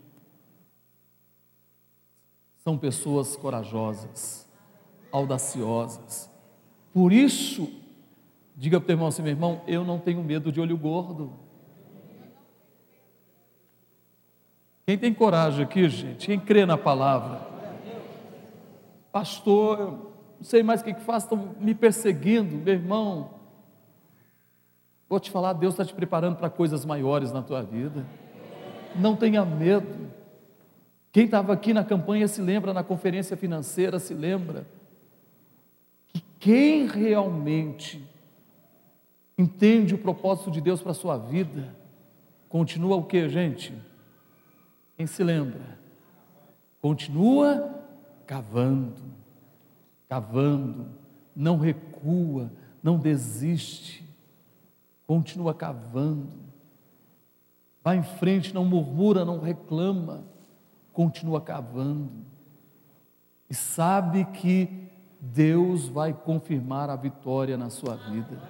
são 2.63 2.77
pessoas 2.77 3.35
corajosas, 3.35 4.47
audaciosas. 5.11 6.29
Por 6.93 7.11
isso, 7.11 7.71
diga 8.55 8.79
para 8.79 8.85
o 8.85 8.87
teu 8.87 8.93
irmão 8.93 9.07
assim, 9.07 9.21
meu 9.23 9.31
irmão, 9.31 9.61
eu 9.67 9.83
não 9.83 9.99
tenho 9.99 10.23
medo 10.23 10.51
de 10.51 10.61
olho 10.61 10.77
gordo. 10.77 11.33
Quem 14.85 14.97
tem 14.97 15.13
coragem 15.13 15.63
aqui, 15.63 15.87
gente? 15.89 16.27
Quem 16.27 16.39
crê 16.39 16.65
na 16.65 16.77
palavra? 16.77 17.49
Pastor, 19.11 19.79
eu 19.79 20.13
não 20.37 20.43
sei 20.43 20.63
mais 20.63 20.81
o 20.81 20.83
que, 20.83 20.93
que 20.93 21.01
faz, 21.01 21.23
estão 21.23 21.55
me 21.59 21.73
perseguindo, 21.73 22.55
meu 22.55 22.73
irmão. 22.73 23.40
Vou 25.11 25.19
te 25.19 25.29
falar, 25.29 25.51
Deus 25.51 25.73
está 25.73 25.83
te 25.83 25.93
preparando 25.93 26.37
para 26.37 26.49
coisas 26.49 26.85
maiores 26.85 27.33
na 27.33 27.41
tua 27.41 27.61
vida. 27.61 28.05
Não 28.95 29.13
tenha 29.13 29.43
medo. 29.43 30.09
Quem 31.11 31.25
estava 31.25 31.51
aqui 31.51 31.73
na 31.73 31.83
campanha 31.83 32.29
se 32.29 32.41
lembra, 32.41 32.73
na 32.73 32.81
conferência 32.81 33.35
financeira 33.35 33.99
se 33.99 34.13
lembra, 34.13 34.65
que 36.13 36.23
quem 36.39 36.87
realmente 36.87 38.01
entende 39.37 39.93
o 39.93 39.97
propósito 39.97 40.49
de 40.49 40.61
Deus 40.61 40.81
para 40.81 40.91
a 40.91 40.95
sua 40.95 41.17
vida, 41.17 41.75
continua 42.47 42.95
o 42.95 43.03
que, 43.03 43.27
gente? 43.27 43.73
Quem 44.95 45.05
se 45.05 45.25
lembra? 45.25 45.77
Continua 46.81 47.83
cavando, 48.25 48.95
cavando, 50.07 50.87
não 51.35 51.57
recua, 51.57 52.49
não 52.81 52.97
desiste, 52.97 54.09
continua 55.11 55.53
cavando, 55.53 56.29
vai 57.83 57.97
em 57.97 58.03
frente, 58.03 58.53
não 58.53 58.63
murmura, 58.63 59.25
não 59.25 59.41
reclama 59.41 60.23
continua 60.93 61.41
cavando 61.41 62.09
e 63.49 63.53
sabe 63.53 64.23
que 64.23 64.89
Deus 65.19 65.89
vai 65.89 66.13
confirmar 66.13 66.89
a 66.89 66.95
vitória 66.95 67.57
na 67.57 67.69
sua 67.69 67.97
vida. 67.97 68.41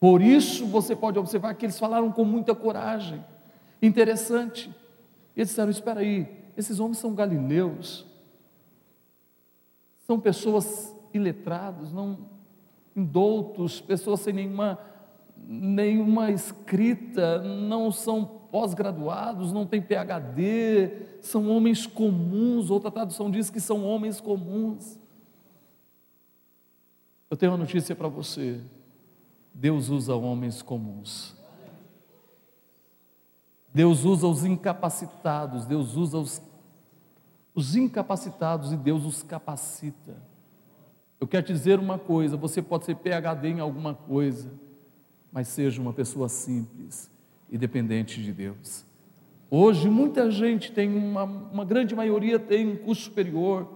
Por 0.00 0.20
isso 0.20 0.66
você 0.66 0.96
pode 0.96 1.20
observar 1.20 1.54
que 1.54 1.66
eles 1.66 1.78
falaram 1.78 2.10
com 2.10 2.24
muita 2.24 2.52
coragem. 2.52 3.24
Interessante. 3.80 4.74
Eles 5.36 5.50
disseram: 5.50 5.70
Espera 5.70 6.00
aí, 6.00 6.50
esses 6.56 6.80
homens 6.80 6.98
são 6.98 7.14
galileus, 7.14 8.04
são 10.00 10.18
pessoas 10.18 10.92
iletrados, 11.12 11.92
não 11.92 12.33
indoutos, 12.96 13.80
pessoas 13.80 14.20
sem 14.20 14.32
nenhuma, 14.32 14.78
nenhuma 15.36 16.30
escrita, 16.30 17.42
não 17.42 17.90
são 17.90 18.24
pós-graduados, 18.24 19.52
não 19.52 19.66
têm 19.66 19.82
PhD, 19.82 21.18
são 21.20 21.48
homens 21.48 21.86
comuns, 21.86 22.70
outra 22.70 22.90
tradução 22.90 23.30
diz 23.30 23.50
que 23.50 23.60
são 23.60 23.84
homens 23.84 24.20
comuns. 24.20 24.98
Eu 27.28 27.36
tenho 27.36 27.50
uma 27.50 27.58
notícia 27.58 27.96
para 27.96 28.06
você: 28.06 28.60
Deus 29.52 29.88
usa 29.88 30.14
homens 30.14 30.62
comuns. 30.62 31.34
Deus 33.74 34.04
usa 34.04 34.28
os 34.28 34.44
incapacitados, 34.44 35.66
Deus 35.66 35.96
usa 35.96 36.18
os, 36.18 36.40
os 37.52 37.74
incapacitados 37.74 38.72
e 38.72 38.76
Deus 38.76 39.04
os 39.04 39.24
capacita. 39.24 40.16
Eu 41.24 41.28
quero 41.28 41.46
te 41.46 41.54
dizer 41.54 41.78
uma 41.78 41.98
coisa: 41.98 42.36
você 42.36 42.60
pode 42.60 42.84
ser 42.84 42.96
PhD 42.96 43.48
em 43.48 43.58
alguma 43.58 43.94
coisa, 43.94 44.52
mas 45.32 45.48
seja 45.48 45.80
uma 45.80 45.94
pessoa 45.94 46.28
simples 46.28 47.10
e 47.48 47.56
dependente 47.56 48.22
de 48.22 48.30
Deus. 48.30 48.84
Hoje, 49.50 49.88
muita 49.88 50.30
gente 50.30 50.70
tem, 50.70 50.94
uma, 50.94 51.24
uma 51.24 51.64
grande 51.64 51.94
maioria 51.94 52.38
tem 52.38 52.68
um 52.68 52.76
curso 52.76 53.04
superior, 53.04 53.66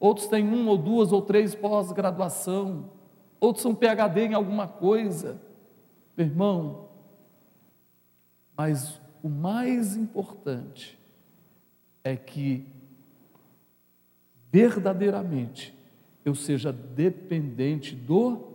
outros 0.00 0.26
têm 0.26 0.42
uma 0.42 0.72
ou 0.72 0.76
duas 0.76 1.12
ou 1.12 1.22
três 1.22 1.54
pós-graduação, 1.54 2.90
outros 3.38 3.62
são 3.62 3.76
PhD 3.76 4.22
em 4.22 4.34
alguma 4.34 4.66
coisa. 4.66 5.40
Meu 6.16 6.26
irmão, 6.26 6.88
mas 8.56 9.00
o 9.22 9.28
mais 9.28 9.96
importante 9.96 10.98
é 12.02 12.16
que 12.16 12.66
verdadeiramente 14.50 15.80
eu 16.24 16.34
seja 16.34 16.72
dependente 16.72 17.94
do 17.94 18.48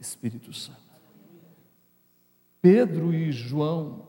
Espírito 0.00 0.52
Santo. 0.52 0.88
Pedro 2.60 3.14
e 3.14 3.32
João, 3.32 4.08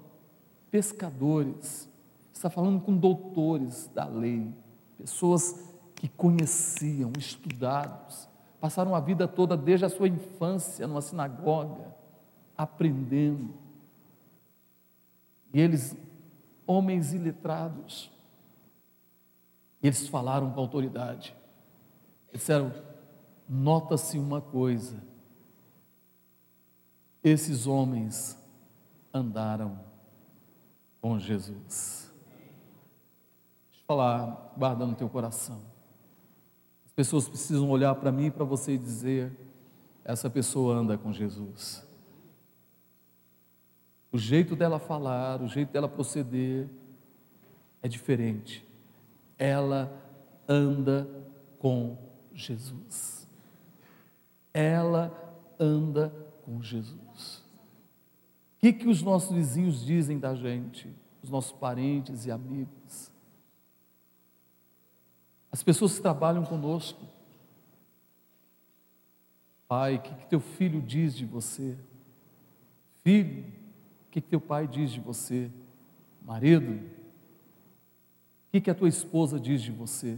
pescadores, 0.71 1.89
está 2.33 2.49
falando 2.49 2.81
com 2.81 2.95
doutores 2.95 3.87
da 3.93 4.05
lei, 4.05 4.53
pessoas 4.97 5.73
que 5.95 6.07
conheciam, 6.07 7.11
estudados, 7.17 8.27
passaram 8.59 8.95
a 8.95 8.99
vida 8.99 9.27
toda 9.27 9.55
desde 9.55 9.85
a 9.85 9.89
sua 9.89 10.07
infância 10.07 10.87
numa 10.87 11.01
sinagoga, 11.01 11.95
aprendendo. 12.57 13.53
E 15.53 15.59
eles, 15.59 15.95
homens 16.65 17.13
iletrados, 17.13 18.11
eles 19.81 20.07
falaram 20.07 20.51
com 20.51 20.59
autoridade. 20.59 21.35
Disseram: 22.33 22.71
nota-se 23.49 24.19
uma 24.19 24.39
coisa, 24.39 25.01
esses 27.23 27.65
homens 27.65 28.37
andaram 29.11 29.79
com 31.01 31.17
Jesus. 31.17 32.13
Deixa 33.69 33.81
eu 33.81 33.85
falar, 33.87 34.53
guarda 34.55 34.85
no 34.85 34.93
teu 34.93 35.09
coração. 35.09 35.61
As 36.85 36.91
pessoas 36.91 37.27
precisam 37.27 37.69
olhar 37.69 37.95
para 37.95 38.11
mim 38.11 38.25
e 38.25 38.31
para 38.31 38.45
você 38.45 38.73
e 38.73 38.77
dizer: 38.77 39.35
essa 40.05 40.29
pessoa 40.29 40.75
anda 40.75 40.97
com 40.97 41.11
Jesus. 41.11 41.83
O 44.11 44.17
jeito 44.17 44.55
dela 44.55 44.79
falar, 44.79 45.41
o 45.41 45.47
jeito 45.47 45.71
dela 45.71 45.87
proceder 45.87 46.69
é 47.81 47.87
diferente. 47.87 48.65
Ela 49.37 49.91
anda 50.47 51.07
com 51.59 51.97
Jesus. 52.33 53.18
Ela 54.53 55.11
anda 55.59 56.09
com 56.43 56.61
Jesus. 56.61 57.43
O 58.55 58.59
que, 58.59 58.73
que 58.73 58.87
os 58.87 59.01
nossos 59.01 59.31
vizinhos 59.31 59.85
dizem 59.85 60.19
da 60.19 60.35
gente, 60.35 60.89
os 61.23 61.29
nossos 61.29 61.51
parentes 61.51 62.25
e 62.25 62.31
amigos? 62.31 63.11
As 65.51 65.63
pessoas 65.63 65.95
que 65.95 66.01
trabalham 66.01 66.45
conosco. 66.45 67.05
Pai, 69.67 69.95
o 69.95 70.01
que, 70.01 70.13
que 70.15 70.27
teu 70.27 70.39
filho 70.39 70.81
diz 70.81 71.15
de 71.15 71.25
você? 71.25 71.77
Filho, 73.03 73.45
o 74.07 74.11
que, 74.11 74.21
que 74.21 74.27
teu 74.27 74.41
pai 74.41 74.67
diz 74.67 74.91
de 74.91 74.99
você? 74.99 75.49
Marido, 76.21 76.73
o 78.49 78.51
que, 78.51 78.61
que 78.61 78.69
a 78.69 78.75
tua 78.75 78.89
esposa 78.89 79.39
diz 79.39 79.61
de 79.61 79.71
você? 79.71 80.17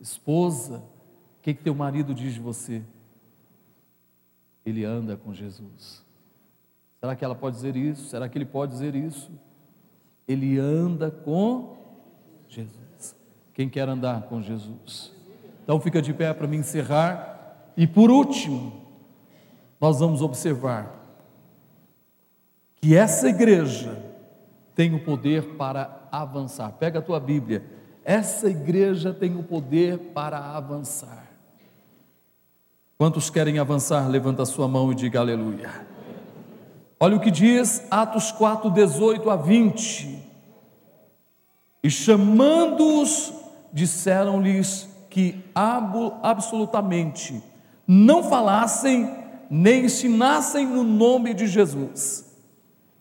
Esposa, 0.00 0.78
o 0.78 1.42
que, 1.42 1.54
que 1.54 1.62
teu 1.62 1.74
marido 1.74 2.14
diz 2.14 2.34
de 2.34 2.40
você? 2.40 2.82
Ele 4.68 4.84
anda 4.84 5.16
com 5.16 5.32
Jesus. 5.32 6.04
Será 7.00 7.14
que 7.14 7.24
ela 7.24 7.34
pode 7.34 7.56
dizer 7.56 7.76
isso? 7.76 8.08
Será 8.08 8.28
que 8.28 8.36
ele 8.36 8.44
pode 8.44 8.72
dizer 8.72 8.94
isso? 8.94 9.30
Ele 10.26 10.58
anda 10.58 11.10
com 11.10 11.76
Jesus. 12.48 13.16
Quem 13.54 13.68
quer 13.68 13.88
andar 13.88 14.22
com 14.22 14.42
Jesus? 14.42 15.12
Então 15.62 15.80
fica 15.80 16.02
de 16.02 16.12
pé 16.12 16.32
para 16.32 16.46
me 16.46 16.56
encerrar. 16.56 17.70
E 17.76 17.86
por 17.86 18.10
último, 18.10 18.72
nós 19.80 20.00
vamos 20.00 20.22
observar 20.22 20.94
que 22.76 22.96
essa 22.96 23.28
igreja 23.28 24.02
tem 24.74 24.94
o 24.94 25.04
poder 25.04 25.56
para 25.56 26.08
avançar. 26.10 26.72
Pega 26.72 26.98
a 26.98 27.02
tua 27.02 27.20
Bíblia. 27.20 27.64
Essa 28.04 28.48
igreja 28.48 29.12
tem 29.12 29.36
o 29.36 29.42
poder 29.42 29.98
para 30.14 30.38
avançar. 30.38 31.27
Quantos 32.98 33.30
querem 33.30 33.60
avançar? 33.60 34.08
Levanta 34.08 34.42
a 34.42 34.46
sua 34.46 34.66
mão 34.66 34.90
e 34.90 34.94
diga 34.96 35.20
aleluia. 35.20 35.86
Olha 36.98 37.16
o 37.16 37.20
que 37.20 37.30
diz 37.30 37.86
Atos 37.92 38.32
4, 38.32 38.68
18 38.72 39.30
a 39.30 39.36
20. 39.36 40.18
E 41.80 41.88
chamando-os, 41.88 43.32
disseram-lhes 43.72 44.88
que 45.08 45.44
absolutamente 46.20 47.40
não 47.86 48.24
falassem 48.24 49.08
nem 49.48 49.84
ensinassem 49.84 50.66
no 50.66 50.82
nome 50.82 51.34
de 51.34 51.46
Jesus. 51.46 52.36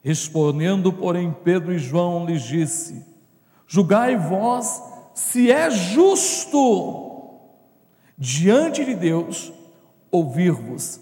Respondendo, 0.04 0.94
porém, 0.94 1.36
Pedro 1.44 1.74
e 1.74 1.80
João 1.80 2.24
lhes 2.24 2.44
disse: 2.44 3.04
Julgai 3.66 4.16
vós 4.16 4.80
se 5.16 5.52
é 5.52 5.72
justo 5.72 7.32
diante 8.16 8.86
de 8.86 8.94
Deus 8.94 9.57
ouvir-vos 10.12 11.02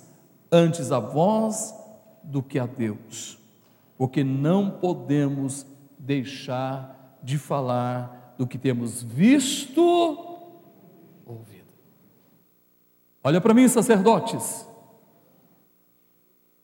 antes 0.51 0.91
a 0.91 0.99
vós 0.99 1.73
do 2.23 2.41
que 2.41 2.57
a 2.57 2.65
Deus, 2.65 3.37
porque 3.97 4.23
não 4.23 4.69
podemos 4.71 5.65
deixar 5.97 7.19
de 7.23 7.37
falar 7.37 8.35
do 8.37 8.45
que 8.45 8.57
temos 8.57 9.01
visto, 9.01 9.81
ouvido. 11.25 11.65
Olha 13.23 13.41
para 13.41 13.53
mim, 13.53 13.67
sacerdotes. 13.67 14.67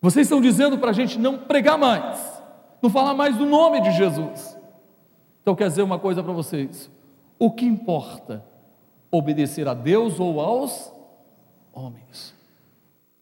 Vocês 0.01 0.25
estão 0.25 0.41
dizendo 0.41 0.77
para 0.77 0.89
a 0.89 0.93
gente 0.93 1.19
não 1.19 1.37
pregar 1.37 1.77
mais, 1.77 2.41
não 2.81 2.89
falar 2.89 3.13
mais 3.13 3.37
do 3.37 3.45
nome 3.45 3.81
de 3.81 3.91
Jesus. 3.91 4.57
Então, 5.41 5.55
quer 5.55 5.67
dizer 5.67 5.81
uma 5.81 5.99
coisa 5.99 6.23
para 6.23 6.33
vocês: 6.33 6.89
o 7.37 7.51
que 7.51 7.65
importa? 7.65 8.45
Obedecer 9.11 9.67
a 9.67 9.73
Deus 9.73 10.19
ou 10.19 10.39
aos 10.39 10.91
homens. 11.73 12.33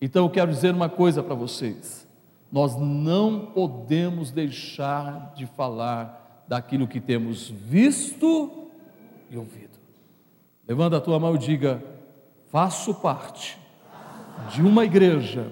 Então 0.01 0.25
eu 0.25 0.29
quero 0.29 0.51
dizer 0.51 0.73
uma 0.73 0.89
coisa 0.89 1.21
para 1.21 1.35
vocês: 1.35 2.07
nós 2.51 2.75
não 2.75 3.47
podemos 3.47 4.31
deixar 4.31 5.33
de 5.35 5.45
falar 5.45 6.43
daquilo 6.47 6.87
que 6.87 6.99
temos 6.99 7.49
visto 7.49 8.67
e 9.29 9.37
ouvido. 9.37 9.77
Levanta 10.67 10.97
a 10.97 11.01
tua 11.01 11.19
mão 11.19 11.35
e 11.35 11.39
diga: 11.39 11.83
faço 12.51 12.93
parte 12.95 13.57
de 14.53 14.61
uma 14.61 14.85
igreja 14.85 15.47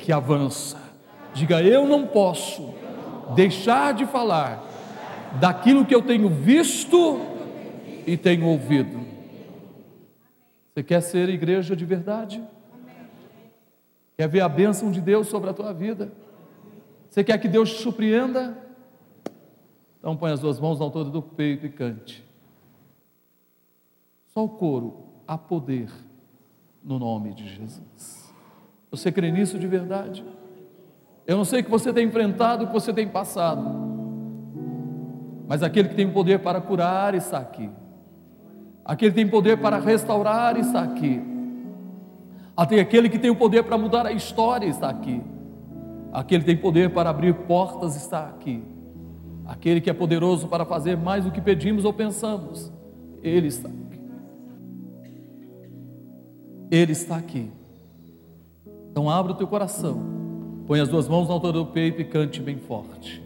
que 0.00 0.12
avança. 0.12 0.80
Diga: 1.34 1.62
eu 1.62 1.86
não 1.86 2.06
posso 2.06 2.74
deixar 3.34 3.92
de 3.94 4.06
falar 4.06 4.64
daquilo 5.40 5.84
que 5.84 5.94
eu 5.94 6.02
tenho 6.02 6.28
visto 6.28 7.20
e 8.06 8.16
tenho 8.16 8.46
ouvido. 8.46 9.05
Você 10.76 10.82
quer 10.82 11.00
ser 11.00 11.30
igreja 11.30 11.74
de 11.74 11.86
verdade? 11.86 12.44
Quer 14.14 14.28
ver 14.28 14.42
a 14.42 14.48
bênção 14.48 14.90
de 14.90 15.00
Deus 15.00 15.26
sobre 15.26 15.48
a 15.48 15.54
tua 15.54 15.72
vida? 15.72 16.12
Você 17.08 17.24
quer 17.24 17.38
que 17.38 17.48
Deus 17.48 17.72
te 17.72 17.82
surpreenda? 17.82 18.58
Então 19.98 20.14
põe 20.14 20.32
as 20.32 20.40
duas 20.40 20.60
mãos 20.60 20.78
na 20.78 20.84
altura 20.84 21.08
do 21.08 21.22
peito 21.22 21.64
e 21.64 21.70
cante. 21.70 22.22
Só 24.26 24.44
o 24.44 24.50
coro, 24.50 25.06
há 25.26 25.38
poder 25.38 25.90
no 26.84 26.98
nome 26.98 27.32
de 27.32 27.48
Jesus. 27.48 28.34
Você 28.90 29.10
crê 29.10 29.32
nisso 29.32 29.58
de 29.58 29.66
verdade? 29.66 30.22
Eu 31.26 31.38
não 31.38 31.44
sei 31.46 31.62
o 31.62 31.64
que 31.64 31.70
você 31.70 31.90
tem 31.90 32.06
enfrentado, 32.06 32.64
o 32.64 32.66
que 32.66 32.74
você 32.74 32.92
tem 32.92 33.08
passado, 33.08 33.66
mas 35.48 35.62
aquele 35.62 35.88
que 35.88 35.94
tem 35.94 36.04
o 36.04 36.12
poder 36.12 36.40
para 36.40 36.60
curar 36.60 37.14
está 37.14 37.38
aqui. 37.38 37.70
Aquele 38.86 39.10
que 39.10 39.16
tem 39.16 39.28
poder 39.28 39.56
para 39.58 39.78
restaurar 39.78 40.56
está 40.56 40.82
aqui. 40.82 41.20
Aquele 42.56 43.08
que 43.08 43.18
tem 43.18 43.30
o 43.30 43.36
poder 43.36 43.64
para 43.64 43.76
mudar 43.76 44.06
a 44.06 44.12
história 44.12 44.66
está 44.66 44.88
aqui. 44.88 45.20
Aquele 46.12 46.44
que 46.44 46.46
tem 46.46 46.56
poder 46.56 46.90
para 46.90 47.10
abrir 47.10 47.34
portas 47.34 47.96
está 47.96 48.28
aqui. 48.28 48.62
Aquele 49.44 49.80
que 49.80 49.90
é 49.90 49.92
poderoso 49.92 50.46
para 50.46 50.64
fazer 50.64 50.96
mais 50.96 51.24
do 51.24 51.32
que 51.32 51.40
pedimos 51.40 51.84
ou 51.84 51.92
pensamos, 51.92 52.72
ele 53.22 53.48
está 53.48 53.68
aqui. 53.68 54.00
Ele 56.70 56.92
está 56.92 57.16
aqui. 57.16 57.50
Então 58.90 59.10
abra 59.10 59.32
o 59.32 59.34
teu 59.34 59.46
coração, 59.46 60.00
põe 60.66 60.80
as 60.80 60.88
duas 60.88 61.08
mãos 61.08 61.28
na 61.28 61.34
altura 61.34 61.52
do 61.52 61.66
peito 61.66 62.00
e 62.00 62.04
cante 62.04 62.40
bem 62.40 62.56
forte. 62.56 63.22